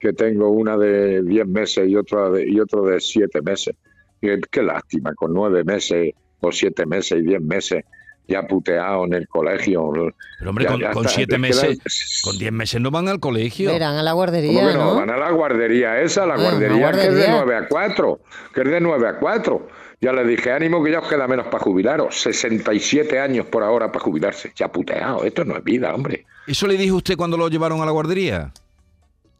que 0.00 0.14
tengo, 0.14 0.48
una 0.48 0.78
de 0.78 1.22
10 1.22 1.46
meses 1.46 1.86
y 1.86 1.96
otra 1.96 2.30
de, 2.30 2.48
y 2.48 2.58
otro 2.60 2.82
de 2.86 2.98
7 2.98 3.42
meses. 3.42 3.74
Y 4.22 4.28
qué 4.50 4.62
lástima, 4.62 5.12
con 5.14 5.34
9 5.34 5.64
meses 5.64 6.14
o 6.40 6.50
7 6.50 6.86
meses 6.86 7.18
y 7.18 7.22
10 7.26 7.42
meses 7.42 7.84
ya 8.28 8.42
puteado 8.46 9.04
en 9.04 9.14
el 9.14 9.28
colegio. 9.28 9.92
Pero 10.38 10.50
hombre, 10.50 10.64
Ya- 10.64 10.70
con, 10.72 10.80
ya 10.80 10.90
con 10.92 11.04
está, 11.06 11.14
siete 11.16 11.38
meses, 11.38 11.78
la- 12.24 12.30
con 12.30 12.38
10 12.38 12.52
meses 12.52 12.80
no 12.80 12.90
van 12.90 13.08
al 13.08 13.20
colegio. 13.20 13.70
Verán 13.72 13.96
a 13.96 14.02
la 14.02 14.10
¿Cómo 14.10 14.16
guardería, 14.22 14.68
que 14.68 14.74
no? 14.74 14.84
¿no? 14.84 14.94
Van 14.96 15.10
a 15.10 15.16
la 15.16 15.30
guardería 15.30 16.00
esa, 16.00 16.26
la 16.26 16.34
Ah, 16.34 16.38
una 16.38 16.50
guardería, 16.50 16.90
que 16.92 16.98
es 16.98 17.04
de 17.14 17.26
guardería. 17.26 17.36
9 17.44 17.56
a 17.56 17.68
4, 17.68 18.20
que 18.54 18.60
es 18.62 18.68
de 18.70 18.80
9 18.80 19.08
a 19.08 19.18
4. 19.18 19.68
Ya 20.00 20.12
les 20.12 20.26
dije, 20.28 20.52
ánimo 20.52 20.84
que 20.84 20.92
ya 20.92 20.98
os 21.00 21.08
queda 21.08 21.26
menos 21.26 21.46
para 21.46 21.64
jubilaros. 21.64 22.20
67 22.20 23.18
años 23.18 23.46
por 23.46 23.62
ahora 23.62 23.90
para 23.90 24.04
jubilarse. 24.04 24.52
Ya 24.56 24.68
puteado, 24.68 25.24
esto 25.24 25.44
no 25.44 25.56
es 25.56 25.64
vida, 25.64 25.94
hombre. 25.94 26.26
¿Eso 26.46 26.66
le 26.66 26.76
dijo 26.76 26.96
usted 26.96 27.16
cuando 27.16 27.36
lo 27.38 27.48
llevaron 27.48 27.80
a 27.80 27.86
la 27.86 27.92
guardería? 27.92 28.52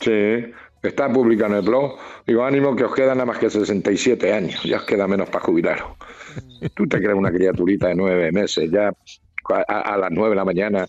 Sí, 0.01 0.53
está 0.89 1.13
publicado 1.13 1.53
en 1.53 1.59
el 1.59 1.65
blog. 1.65 1.97
Digo, 2.27 2.45
ánimo 2.45 2.75
que 2.77 2.85
os 2.85 2.95
queda 2.95 3.15
nada 3.15 3.27
más 3.27 3.39
que 3.39 3.51
67 3.51 4.33
años. 4.33 4.63
Ya 4.65 4.79
os 4.79 4.85
queda 4.85 5.07
menos 5.07 5.29
para 5.29 5.45
jubilaros. 5.45 5.89
Tú 6.75 6.87
te 6.87 6.99
crees 6.99 7.15
una 7.15 7.33
criaturita 7.33 7.89
de 7.89 7.95
nueve 7.95 8.33
meses, 8.33 8.71
ya 8.71 8.93
a, 9.69 9.97
las 9.97 10.11
9 10.11 10.31
de 10.31 10.37
la 10.37 10.45
mañana 10.45 10.87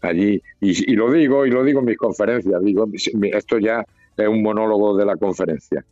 allí. 0.00 0.42
Y, 0.60 0.92
y 0.92 0.96
lo 0.96 1.10
digo, 1.10 1.46
y 1.46 1.50
lo 1.50 1.62
digo 1.64 1.80
en 1.80 1.86
mis 1.86 1.96
conferencias. 1.96 2.62
Digo, 2.62 2.86
esto 3.32 3.58
ya 3.58 3.84
es 4.16 4.28
un 4.28 4.42
monólogo 4.42 4.96
de 4.96 5.04
la 5.04 5.16
conferencia. 5.16 5.84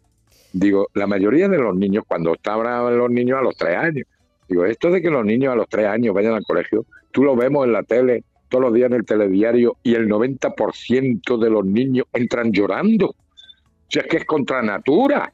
Digo, 0.52 0.88
la 0.94 1.06
mayoría 1.06 1.48
de 1.48 1.58
los 1.58 1.76
niños, 1.76 2.04
cuando 2.08 2.34
estaban 2.34 2.96
los 2.96 3.10
niños 3.10 3.38
a 3.38 3.42
los 3.42 3.56
tres 3.56 3.76
años, 3.76 4.06
digo, 4.48 4.64
esto 4.64 4.90
de 4.90 5.02
que 5.02 5.10
los 5.10 5.24
niños 5.24 5.52
a 5.52 5.56
los 5.56 5.68
tres 5.68 5.86
años 5.86 6.14
vayan 6.14 6.34
al 6.34 6.44
colegio, 6.44 6.86
tú 7.12 7.24
lo 7.24 7.36
vemos 7.36 7.66
en 7.66 7.72
la 7.72 7.82
tele 7.82 8.24
todos 8.48 8.64
los 8.64 8.74
días 8.74 8.90
en 8.90 8.96
el 8.96 9.04
telediario 9.04 9.76
y 9.82 9.94
el 9.94 10.08
90% 10.08 11.38
de 11.38 11.50
los 11.50 11.64
niños 11.64 12.06
entran 12.12 12.52
llorando. 12.52 13.14
Si 13.88 13.98
es 13.98 14.06
que 14.06 14.18
es 14.18 14.24
contra 14.24 14.62
natura. 14.62 15.32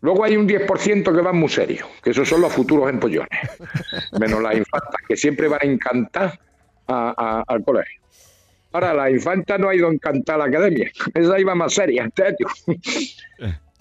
Luego 0.00 0.24
hay 0.24 0.36
un 0.36 0.46
10% 0.48 1.02
que 1.14 1.20
van 1.22 1.36
muy 1.36 1.48
serios, 1.48 1.88
que 2.02 2.10
esos 2.10 2.28
son 2.28 2.40
los 2.40 2.52
futuros 2.52 2.88
empollones. 2.88 3.28
Menos 4.20 4.40
las 4.40 4.56
infantas, 4.56 4.94
que 5.08 5.16
siempre 5.16 5.48
van 5.48 5.58
a 5.62 5.66
encantar 5.66 6.38
a- 6.86 7.14
a- 7.16 7.44
al 7.52 7.64
colegio. 7.64 8.00
Ahora, 8.72 8.94
la 8.94 9.10
infanta 9.10 9.58
no 9.58 9.68
ha 9.68 9.74
ido 9.74 9.88
a 9.88 9.92
encantar 9.92 10.36
a 10.36 10.38
la 10.38 10.44
academia. 10.44 10.90
Esa 11.14 11.40
iba 11.40 11.54
más 11.54 11.74
seria 11.74 12.04
este 12.04 12.22
año. 12.26 12.36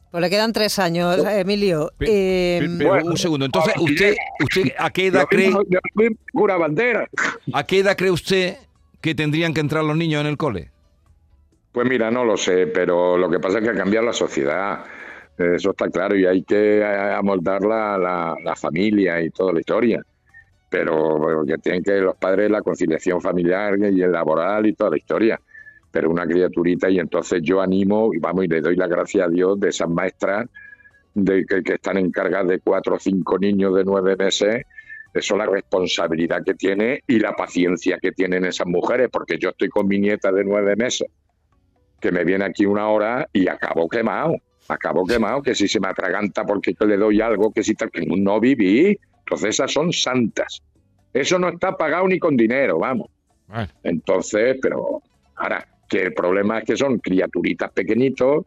Pues 0.10 0.22
le 0.22 0.30
quedan 0.30 0.54
tres 0.54 0.80
años, 0.80 1.24
Emilio. 1.28 1.92
Eh, 2.00 2.60
pe- 2.62 2.70
pero 2.78 2.90
bueno, 2.92 3.06
un 3.12 3.18
segundo. 3.18 3.46
Entonces, 3.46 3.74
usted, 3.78 4.16
usted 4.42 4.72
¿a 4.80 4.90
qué 4.90 5.08
edad 5.08 5.26
cree, 5.30 5.52
mismo- 5.94 6.58
bandera. 6.58 7.08
a 7.54 7.64
qué 7.66 7.80
edad 7.80 7.96
cree 7.98 8.10
usted 8.12 8.56
que 9.02 9.14
tendrían 9.14 9.54
que 9.54 9.60
entrar 9.60 9.84
los 9.84 9.98
niños 9.98 10.22
en 10.22 10.28
el 10.28 10.38
cole? 10.38 10.72
Pues 11.78 11.88
mira, 11.88 12.10
no 12.10 12.26
lo 12.26 12.36
sé, 12.38 12.66
pero 12.66 13.20
lo 13.20 13.30
que 13.30 13.40
pasa 13.40 13.60
es 13.60 13.64
que 13.64 13.70
ha 13.70 13.76
cambiado 13.76 14.08
la 14.08 14.12
sociedad. 14.12 14.84
Eso 15.38 15.70
está 15.70 15.88
claro 15.92 16.16
y 16.16 16.26
hay 16.26 16.42
que 16.42 16.84
amoldar 16.84 17.62
la, 17.62 18.56
familia 18.56 19.22
y 19.22 19.30
toda 19.30 19.54
la 19.54 19.60
historia. 19.60 20.02
pero 20.72 21.44
que 21.46 21.60
tienen 21.60 21.84
que 21.84 22.00
los 22.00 22.16
padres 22.16 22.50
la 22.50 22.64
conciliación 22.64 23.22
familiar 23.22 23.78
y 23.78 24.02
el 24.02 24.12
laboral 24.12 24.66
y 24.66 24.74
toda 24.74 24.90
la 24.90 24.98
historia. 24.98 25.40
Pero 25.92 26.10
una 26.10 26.26
criaturita 26.26 26.90
y 26.90 26.98
entonces 26.98 27.44
yo 27.44 27.62
animo 27.62 28.12
y 28.12 28.18
vamos 28.18 28.46
y 28.46 28.48
le 28.48 28.60
doy 28.60 28.76
la 28.76 28.88
gracia 28.88 29.26
a 29.26 29.30
Dios 29.30 29.60
de 29.60 29.70
esas 29.70 29.88
maestras 29.88 30.48
de 31.14 31.46
que, 31.46 31.62
que 31.62 31.74
están 31.76 32.00
encargadas 32.00 32.48
de 32.48 32.60
cuatro 32.60 32.96
o 32.96 33.00
cinco 33.00 33.38
niños 33.38 33.76
de 33.76 33.84
nueve 33.84 34.16
meses. 34.16 34.64
Eso 35.14 35.38
la 35.38 35.46
responsabilidad 35.46 36.44
que 36.44 36.56
tiene 36.56 37.04
y 37.06 37.20
la 37.20 37.34
paciencia 37.34 38.00
que 38.02 38.14
tienen 38.14 38.46
esas 38.46 38.66
mujeres, 38.66 39.10
porque 39.12 39.38
yo 39.38 39.50
estoy 39.50 39.70
con 39.70 39.88
mi 39.88 40.00
nieta 40.00 40.32
de 40.32 40.44
nueve 40.44 40.76
meses, 40.76 41.08
que 42.00 42.12
me 42.12 42.24
viene 42.24 42.46
aquí 42.46 42.66
una 42.66 42.88
hora 42.90 43.28
y 43.34 43.48
acabo 43.48 43.88
quemado, 43.88 44.36
acabo 44.68 45.06
quemado, 45.06 45.42
que 45.42 45.56
si 45.56 45.68
se 45.68 45.80
me 45.80 45.88
atraganta 45.88 46.46
porque 46.46 46.76
le 46.80 46.98
doy 46.98 47.22
algo, 47.22 47.52
que 47.52 47.64
si 47.64 47.74
tal, 47.74 47.90
que 47.92 48.06
no 48.06 48.40
viví. 48.40 48.98
Entonces 49.20 49.50
esas 49.50 49.72
son 49.72 49.92
santas. 49.92 50.62
Eso 51.14 51.40
no 51.40 51.50
está 51.50 51.76
pagado 51.76 52.08
ni 52.08 52.20
con 52.20 52.38
dinero, 52.38 52.80
vamos. 52.80 53.08
Bueno, 53.48 53.68
Entonces, 53.84 54.58
pero 54.62 55.02
ahora, 55.36 55.66
que 55.88 56.04
el 56.04 56.14
problema 56.14 56.60
es 56.60 56.66
que 56.66 56.78
son 56.78 57.00
criaturitas 57.00 57.72
pequeñitos, 57.72 58.46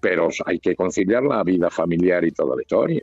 pero 0.00 0.28
hay 0.46 0.58
que 0.60 0.76
conciliar 0.76 1.24
la 1.24 1.42
vida 1.42 1.70
familiar 1.70 2.24
y 2.24 2.30
toda 2.30 2.56
la 2.56 2.62
historia. 2.62 3.02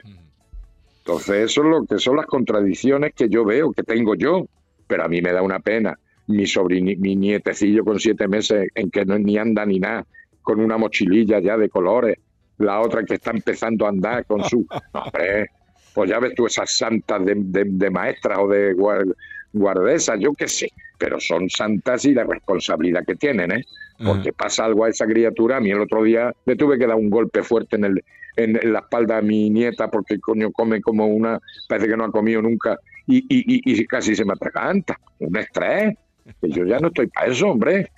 Entonces, 1.00 1.52
eso 1.52 1.62
es 1.62 1.68
lo 1.68 1.86
que 1.86 2.00
son 2.00 2.16
las 2.16 2.26
contradicciones 2.26 3.14
que 3.14 3.30
yo 3.30 3.46
veo, 3.46 3.72
que 3.74 3.84
tengo 3.84 4.16
yo, 4.16 4.48
pero 4.88 5.04
a 5.04 5.08
mí 5.08 5.22
me 5.22 5.34
da 5.34 5.42
una 5.42 5.60
pena. 5.60 6.00
Mi 6.28 6.46
sobrini, 6.48 6.96
mi 6.96 7.16
nietecillo 7.16 7.84
con 7.84 8.00
siete 8.00 8.28
meses 8.28 8.68
en 8.74 8.90
que 8.90 9.06
no 9.06 9.18
ni 9.20 9.38
anda 9.38 9.66
ni 9.66 9.80
nada, 9.80 10.06
con 10.42 10.60
una 10.60 10.78
mochililla 10.78 11.40
ya 11.40 11.58
de 11.58 11.70
colores, 11.70 12.18
la 12.58 12.80
otra 12.82 13.04
que 13.04 13.16
está 13.16 13.32
empezando 13.32 13.86
a 13.86 13.90
andar 13.90 14.26
con 14.26 14.44
su... 14.44 14.66
No, 14.94 15.02
hombre, 15.02 15.48
pues 15.94 16.10
ya 16.10 16.20
ves 16.20 16.34
tú 16.36 16.46
esas 16.48 16.74
santas 16.76 17.24
de, 17.26 17.36
de- 17.38 17.66
de 17.68 17.90
maestras 17.90 18.40
o 18.40 18.48
de 18.48 18.74
guar- 18.76 19.14
guardesas, 19.54 20.20
yo 20.20 20.34
qué 20.34 20.48
sé, 20.48 20.68
pero 20.98 21.20
son 21.20 21.50
santas 21.50 22.06
y 22.06 22.14
la 22.14 22.24
responsabilidad 22.24 23.04
que 23.06 23.16
tienen, 23.16 23.52
¿eh? 23.52 23.64
Porque 24.04 24.34
pasa 24.34 24.66
algo 24.66 24.84
a 24.84 24.90
esa 24.90 25.06
criatura. 25.06 25.58
A 25.58 25.62
mí 25.62 25.72
el 25.72 25.80
otro 25.80 26.04
día 26.04 26.34
le 26.46 26.56
tuve 26.58 26.78
que 26.78 26.86
dar 26.86 26.98
un 26.98 27.10
golpe 27.10 27.44
fuerte 27.44 27.78
en, 27.78 27.86
el, 27.86 28.04
en, 28.36 28.60
en 28.62 28.74
la 28.74 28.80
espalda 28.80 29.20
a 29.20 29.22
mi 29.22 29.50
nieta 29.50 29.90
porque 29.90 30.20
coño 30.20 30.52
come 30.52 30.82
como 30.82 31.08
una, 31.08 31.40
parece 31.70 31.88
que 31.88 31.96
no 31.96 32.04
ha 32.04 32.12
comido 32.12 32.42
nunca 32.42 32.78
y, 33.08 33.20
y, 33.20 33.72
y, 33.74 33.82
y 33.82 33.86
casi 33.86 34.14
se 34.16 34.26
me 34.26 34.34
atraganta. 34.34 34.98
Un 35.20 35.38
estrés. 35.38 35.94
Que 36.42 36.50
yo 36.50 36.66
ya 36.66 36.80
no 36.80 36.88
estoy 36.88 37.08
para 37.08 37.32
eso, 37.32 37.48
hombre. 37.48 37.92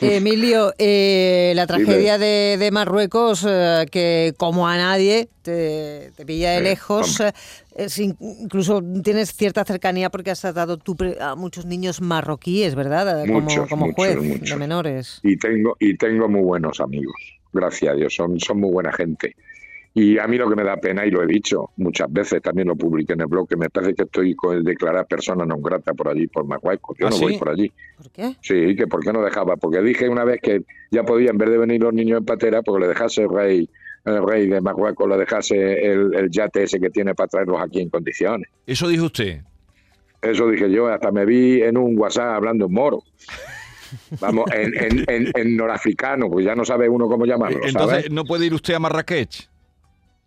Emilio, 0.00 0.72
eh, 0.78 1.52
la 1.56 1.66
tragedia 1.66 2.18
de, 2.18 2.56
de 2.58 2.70
Marruecos, 2.70 3.44
eh, 3.48 3.86
que 3.90 4.34
como 4.36 4.68
a 4.68 4.76
nadie 4.76 5.28
te, 5.42 6.12
te 6.16 6.24
pilla 6.26 6.52
de 6.52 6.60
lejos, 6.60 7.20
eh, 7.20 7.32
es 7.74 7.98
incluso 7.98 8.82
tienes 9.02 9.32
cierta 9.34 9.64
cercanía 9.64 10.10
porque 10.10 10.30
has 10.30 10.40
tratado 10.40 10.76
tú 10.76 10.96
a 11.20 11.34
muchos 11.34 11.66
niños 11.66 12.00
marroquíes, 12.00 12.74
¿verdad? 12.74 13.24
Eh, 13.24 13.26
como, 13.26 13.40
Muchos, 13.40 13.68
como 13.68 13.86
muchos, 13.86 13.96
juez 13.96 14.40
de 14.42 14.56
menores. 14.56 15.20
y 15.22 15.36
tengo 15.36 15.76
y 15.80 15.96
tengo 15.96 16.28
muy 16.28 16.42
buenos 16.42 16.80
amigos 16.80 17.14
gracias 17.52 17.92
a 17.92 17.96
Dios 17.96 18.14
son 18.14 18.38
son 18.40 18.60
muy 18.60 18.70
buena 18.70 18.92
gente 18.92 19.34
y 19.98 20.18
a 20.18 20.26
mí 20.26 20.36
lo 20.36 20.46
que 20.46 20.56
me 20.56 20.62
da 20.62 20.76
pena 20.76 21.06
y 21.06 21.10
lo 21.10 21.22
he 21.22 21.26
dicho 21.26 21.70
muchas 21.76 22.12
veces 22.12 22.42
también 22.42 22.68
lo 22.68 22.76
publiqué 22.76 23.14
en 23.14 23.22
el 23.22 23.28
blog 23.28 23.48
que 23.48 23.56
me 23.56 23.70
parece 23.70 23.94
que 23.94 24.02
estoy 24.02 24.34
con 24.36 24.62
declarar 24.62 25.06
persona 25.08 25.46
non 25.48 25.62
grata 25.64 25.94
por 25.96 26.08
allí 26.12 26.26
por 26.28 26.44
Marruecos 26.44 26.98
yo 27.00 27.06
¿Ah, 27.06 27.10
no 27.10 27.16
sí? 27.16 27.24
voy 27.24 27.38
por 27.38 27.48
allí 27.48 27.72
¿Por 27.96 28.10
qué? 28.12 28.36
sí 28.42 28.76
que 28.76 28.86
por 28.86 29.00
qué 29.00 29.10
no 29.10 29.24
dejaba 29.24 29.56
porque 29.56 29.80
dije 29.80 30.06
una 30.10 30.24
vez 30.24 30.40
que 30.42 30.60
ya 30.90 31.02
podía 31.02 31.30
en 31.30 31.38
vez 31.38 31.48
de 31.48 31.56
venir 31.56 31.80
los 31.80 31.94
niños 31.94 32.18
en 32.18 32.26
patera 32.26 32.60
porque 32.60 32.82
le 32.84 32.88
dejase 32.92 33.22
el 33.22 33.30
rey 33.30 33.70
el 34.04 34.22
rey 34.22 34.46
de 34.48 34.60
Marruecos 34.60 35.08
le 35.08 35.16
dejase 35.16 35.56
el, 35.56 36.12
el 36.14 36.30
yate 36.30 36.64
ese 36.64 36.78
que 36.78 36.90
tiene 36.90 37.14
para 37.14 37.28
traerlos 37.28 37.56
aquí 37.58 37.80
en 37.80 37.88
condiciones 37.88 38.50
eso 38.66 38.88
dijo 38.88 39.06
usted. 39.06 39.40
eso 40.20 40.46
dije 40.50 40.70
yo, 40.70 40.88
hasta 40.88 41.10
me 41.10 41.24
vi 41.24 41.62
en 41.62 41.78
un 41.78 41.96
WhatsApp 41.98 42.36
hablando 42.36 42.66
en 42.66 42.72
moro. 42.72 43.02
Vamos, 44.20 44.44
en, 44.52 44.74
en, 44.76 45.04
en, 45.08 45.32
en 45.34 45.56
norafricano, 45.56 46.28
pues 46.28 46.44
ya 46.44 46.54
no 46.54 46.64
sabe 46.64 46.88
uno 46.88 47.06
cómo 47.08 47.24
llamarlo, 47.24 47.58
¿sabes? 47.58 47.74
Entonces, 47.74 48.10
¿no 48.10 48.24
puede 48.24 48.44
ir 48.46 48.52
usted 48.52 48.74
a 48.74 48.78
Marrakech? 48.80 49.48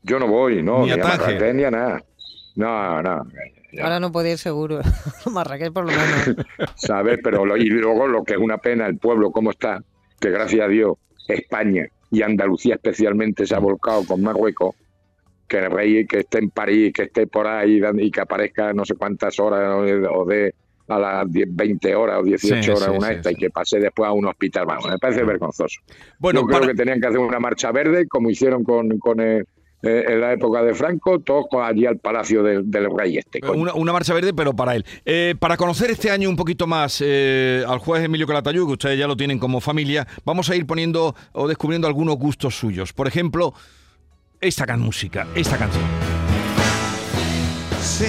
Yo 0.03 0.19
no 0.19 0.27
voy, 0.27 0.63
no, 0.63 0.79
Ni 0.81 0.85
ni, 0.87 0.91
a. 0.93 0.97
Marrakech 0.97 1.53
ni 1.55 1.63
a 1.63 1.71
nada. 1.71 2.03
No, 2.55 3.01
no, 3.01 3.25
ya. 3.71 3.83
Ahora 3.83 3.99
no 3.99 4.11
podía 4.11 4.31
ir 4.33 4.37
seguro. 4.37 4.79
Marrakech 5.31 5.71
por 5.71 5.85
lo 5.85 5.91
menos. 5.91 6.45
¿sabes? 6.75 7.19
Pero 7.23 7.45
lo- 7.45 7.57
y 7.57 7.65
luego 7.69 8.07
lo 8.07 8.23
que 8.23 8.33
es 8.33 8.39
una 8.39 8.57
pena, 8.57 8.87
el 8.87 8.97
pueblo 8.97 9.31
cómo 9.31 9.51
está, 9.51 9.83
que 10.19 10.29
gracias 10.29 10.65
a 10.65 10.67
Dios, 10.67 10.93
España 11.27 11.87
y 12.11 12.21
Andalucía 12.23 12.75
especialmente 12.75 13.45
se 13.45 13.53
ha 13.55 13.59
volcado 13.59 14.03
con 14.05 14.21
Marruecos, 14.21 14.75
que 15.47 15.57
el 15.59 15.71
rey 15.71 16.05
que 16.07 16.19
esté 16.19 16.39
en 16.39 16.49
París, 16.49 16.91
que 16.93 17.03
esté 17.03 17.27
por 17.27 17.45
ahí 17.47 17.81
y 17.99 18.11
que 18.11 18.21
aparezca 18.21 18.73
no 18.73 18.85
sé 18.85 18.95
cuántas 18.95 19.39
horas 19.39 19.75
o 20.11 20.25
de, 20.25 20.53
a 20.87 20.97
las 20.99 21.31
10, 21.31 21.47
20 21.51 21.95
horas 21.95 22.17
o 22.19 22.23
18 22.23 22.63
Sí, 22.63 22.69
horas 22.71 22.83
sí, 22.85 22.97
una 22.97 23.07
sí, 23.09 23.13
esta 23.13 23.29
sí. 23.29 23.35
y 23.35 23.39
que 23.39 23.49
pase 23.51 23.79
después 23.79 24.07
a 24.07 24.11
un 24.13 24.25
hospital. 24.25 24.65
Vamos, 24.65 24.87
me 24.89 24.97
parece 24.97 25.23
vergonzoso. 25.23 25.79
Bueno, 26.17 26.41
Yo 26.41 26.47
creo 26.47 26.59
para- 26.61 26.71
que 26.71 26.77
tenían 26.77 26.99
que 26.99 27.07
hacer 27.07 27.19
una 27.19 27.39
marcha 27.39 27.71
verde, 27.71 28.07
como 28.07 28.29
hicieron 28.31 28.63
con, 28.63 28.97
con 28.97 29.19
el- 29.19 29.45
eh, 29.81 30.03
en 30.07 30.21
la 30.21 30.33
época 30.33 30.61
de 30.63 30.73
Franco, 30.73 31.19
todos 31.19 31.45
con- 31.49 31.63
allí 31.63 31.85
al 31.85 31.97
palacio 31.97 32.43
del, 32.43 32.69
del 32.69 32.87
rey 32.97 33.17
este. 33.17 33.39
coño. 33.39 33.61
Una, 33.61 33.73
una 33.73 33.93
marcha 33.93 34.13
verde, 34.13 34.33
pero 34.33 34.53
para 34.55 34.75
él. 34.75 34.85
Eh, 35.05 35.35
para 35.39 35.57
conocer 35.57 35.91
este 35.91 36.11
año 36.11 36.29
un 36.29 36.35
poquito 36.35 36.67
más 36.67 37.01
eh, 37.05 37.63
al 37.67 37.79
juez 37.79 38.03
Emilio 38.03 38.27
Calatayud, 38.27 38.65
que 38.67 38.73
ustedes 38.73 38.99
ya 38.99 39.07
lo 39.07 39.15
tienen 39.15 39.39
como 39.39 39.61
familia, 39.61 40.07
vamos 40.25 40.49
a 40.49 40.55
ir 40.55 40.65
poniendo 40.65 41.15
o 41.31 41.47
descubriendo 41.47 41.87
algunos 41.87 42.17
gustos 42.17 42.55
suyos. 42.57 42.91
Por 42.93 43.07
ejemplo, 43.07 43.53
esta 44.41 44.65
can 44.65 44.81
música, 44.81 45.27
esta 45.35 45.57
canción. 45.57 45.83
Sí, 47.81 48.05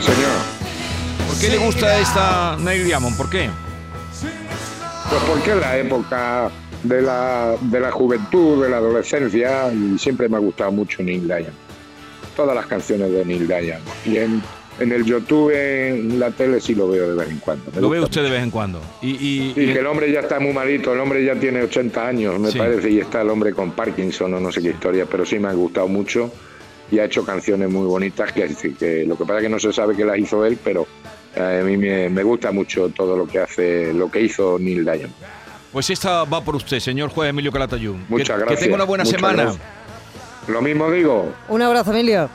señor. 0.00 0.30
¿Por 1.28 1.38
qué 1.38 1.48
le 1.48 1.58
gusta 1.58 1.98
esta 2.00 2.56
Neil 2.58 2.84
Diamond? 2.84 3.16
¿Por 3.16 3.30
qué? 3.30 3.48
Pues 5.10 5.22
porque 5.28 5.50
es 5.50 5.56
la 5.56 5.76
época 5.78 6.50
de 6.84 7.02
la, 7.02 7.56
de 7.60 7.80
la 7.80 7.90
juventud, 7.90 8.62
de 8.62 8.70
la 8.70 8.76
adolescencia, 8.76 9.72
y 9.72 9.98
siempre 9.98 10.28
me 10.28 10.36
ha 10.36 10.40
gustado 10.40 10.70
mucho 10.70 11.02
Neil 11.02 11.26
Diamond. 11.26 11.52
Todas 12.36 12.54
las 12.54 12.66
canciones 12.66 13.10
de 13.12 13.24
Neil 13.24 13.48
Diamond. 13.48 13.82
Y 14.06 14.18
en, 14.18 14.40
en 14.78 14.92
el 14.92 15.04
YouTube, 15.04 15.50
en 15.52 16.20
la 16.20 16.30
tele, 16.30 16.60
sí 16.60 16.76
lo 16.76 16.88
veo 16.88 17.08
de 17.10 17.16
vez 17.16 17.28
en 17.28 17.38
cuando. 17.38 17.70
Me 17.74 17.80
Lo 17.80 17.90
ve 17.90 18.00
usted 18.00 18.22
de 18.22 18.30
vez 18.30 18.42
en 18.42 18.50
cuando. 18.50 18.80
Y, 19.02 19.50
y- 19.50 19.52
que 19.72 19.80
el 19.80 19.86
hombre 19.86 20.12
ya 20.12 20.20
está 20.20 20.38
muy 20.38 20.52
malito, 20.52 20.92
el 20.92 21.00
hombre 21.00 21.24
ya 21.24 21.34
tiene 21.34 21.62
80 21.62 22.06
años, 22.06 22.38
me 22.38 22.52
Sí. 22.52 22.58
parece, 22.58 22.88
y 22.90 23.00
está 23.00 23.22
el 23.22 23.30
hombre 23.30 23.52
con 23.52 23.72
Parkinson 23.72 24.32
o 24.34 24.40
no 24.40 24.52
sé 24.52 24.62
qué 24.62 24.70
historia, 24.70 25.06
pero 25.10 25.26
sí 25.26 25.38
me 25.40 25.48
ha 25.48 25.52
gustado 25.52 25.88
mucho 25.88 26.30
y 26.92 26.98
ha 27.00 27.04
hecho 27.04 27.24
canciones 27.24 27.68
muy 27.68 27.86
bonitas 27.86 28.32
que, 28.32 28.48
que 28.78 29.04
lo 29.06 29.16
que 29.18 29.24
pasa 29.24 29.38
es 29.38 29.42
que 29.42 29.48
no 29.48 29.58
se 29.58 29.72
sabe 29.72 29.96
que 29.96 30.04
las 30.04 30.18
hizo 30.18 30.44
él, 30.46 30.56
pero 30.62 30.86
a 31.36 31.62
mí 31.64 31.76
me, 31.76 32.08
me 32.08 32.22
gusta 32.22 32.50
mucho 32.52 32.88
todo 32.90 33.16
lo 33.16 33.26
que 33.26 33.38
hace, 33.40 33.92
lo 33.92 34.10
que 34.10 34.20
hizo 34.22 34.58
Neil 34.58 34.84
Diamond. 34.84 35.12
pues 35.72 35.90
esta 35.90 36.24
va 36.24 36.42
por 36.42 36.56
usted, 36.56 36.80
señor 36.80 37.10
juez 37.10 37.30
Emilio 37.30 37.52
Calatayud. 37.52 37.96
Muchas 38.08 38.36
que, 38.36 38.40
gracias. 38.40 38.58
Que 38.60 38.64
tenga 38.66 38.74
una 38.76 38.84
buena 38.84 39.04
muchas 39.04 39.20
semana. 39.20 39.42
gracias. 39.44 39.62
Lo 40.48 40.62
mismo 40.62 40.90
digo, 40.90 41.32
Un 41.48 41.62
abrazo, 41.62 41.92
Emilio. 41.92 42.28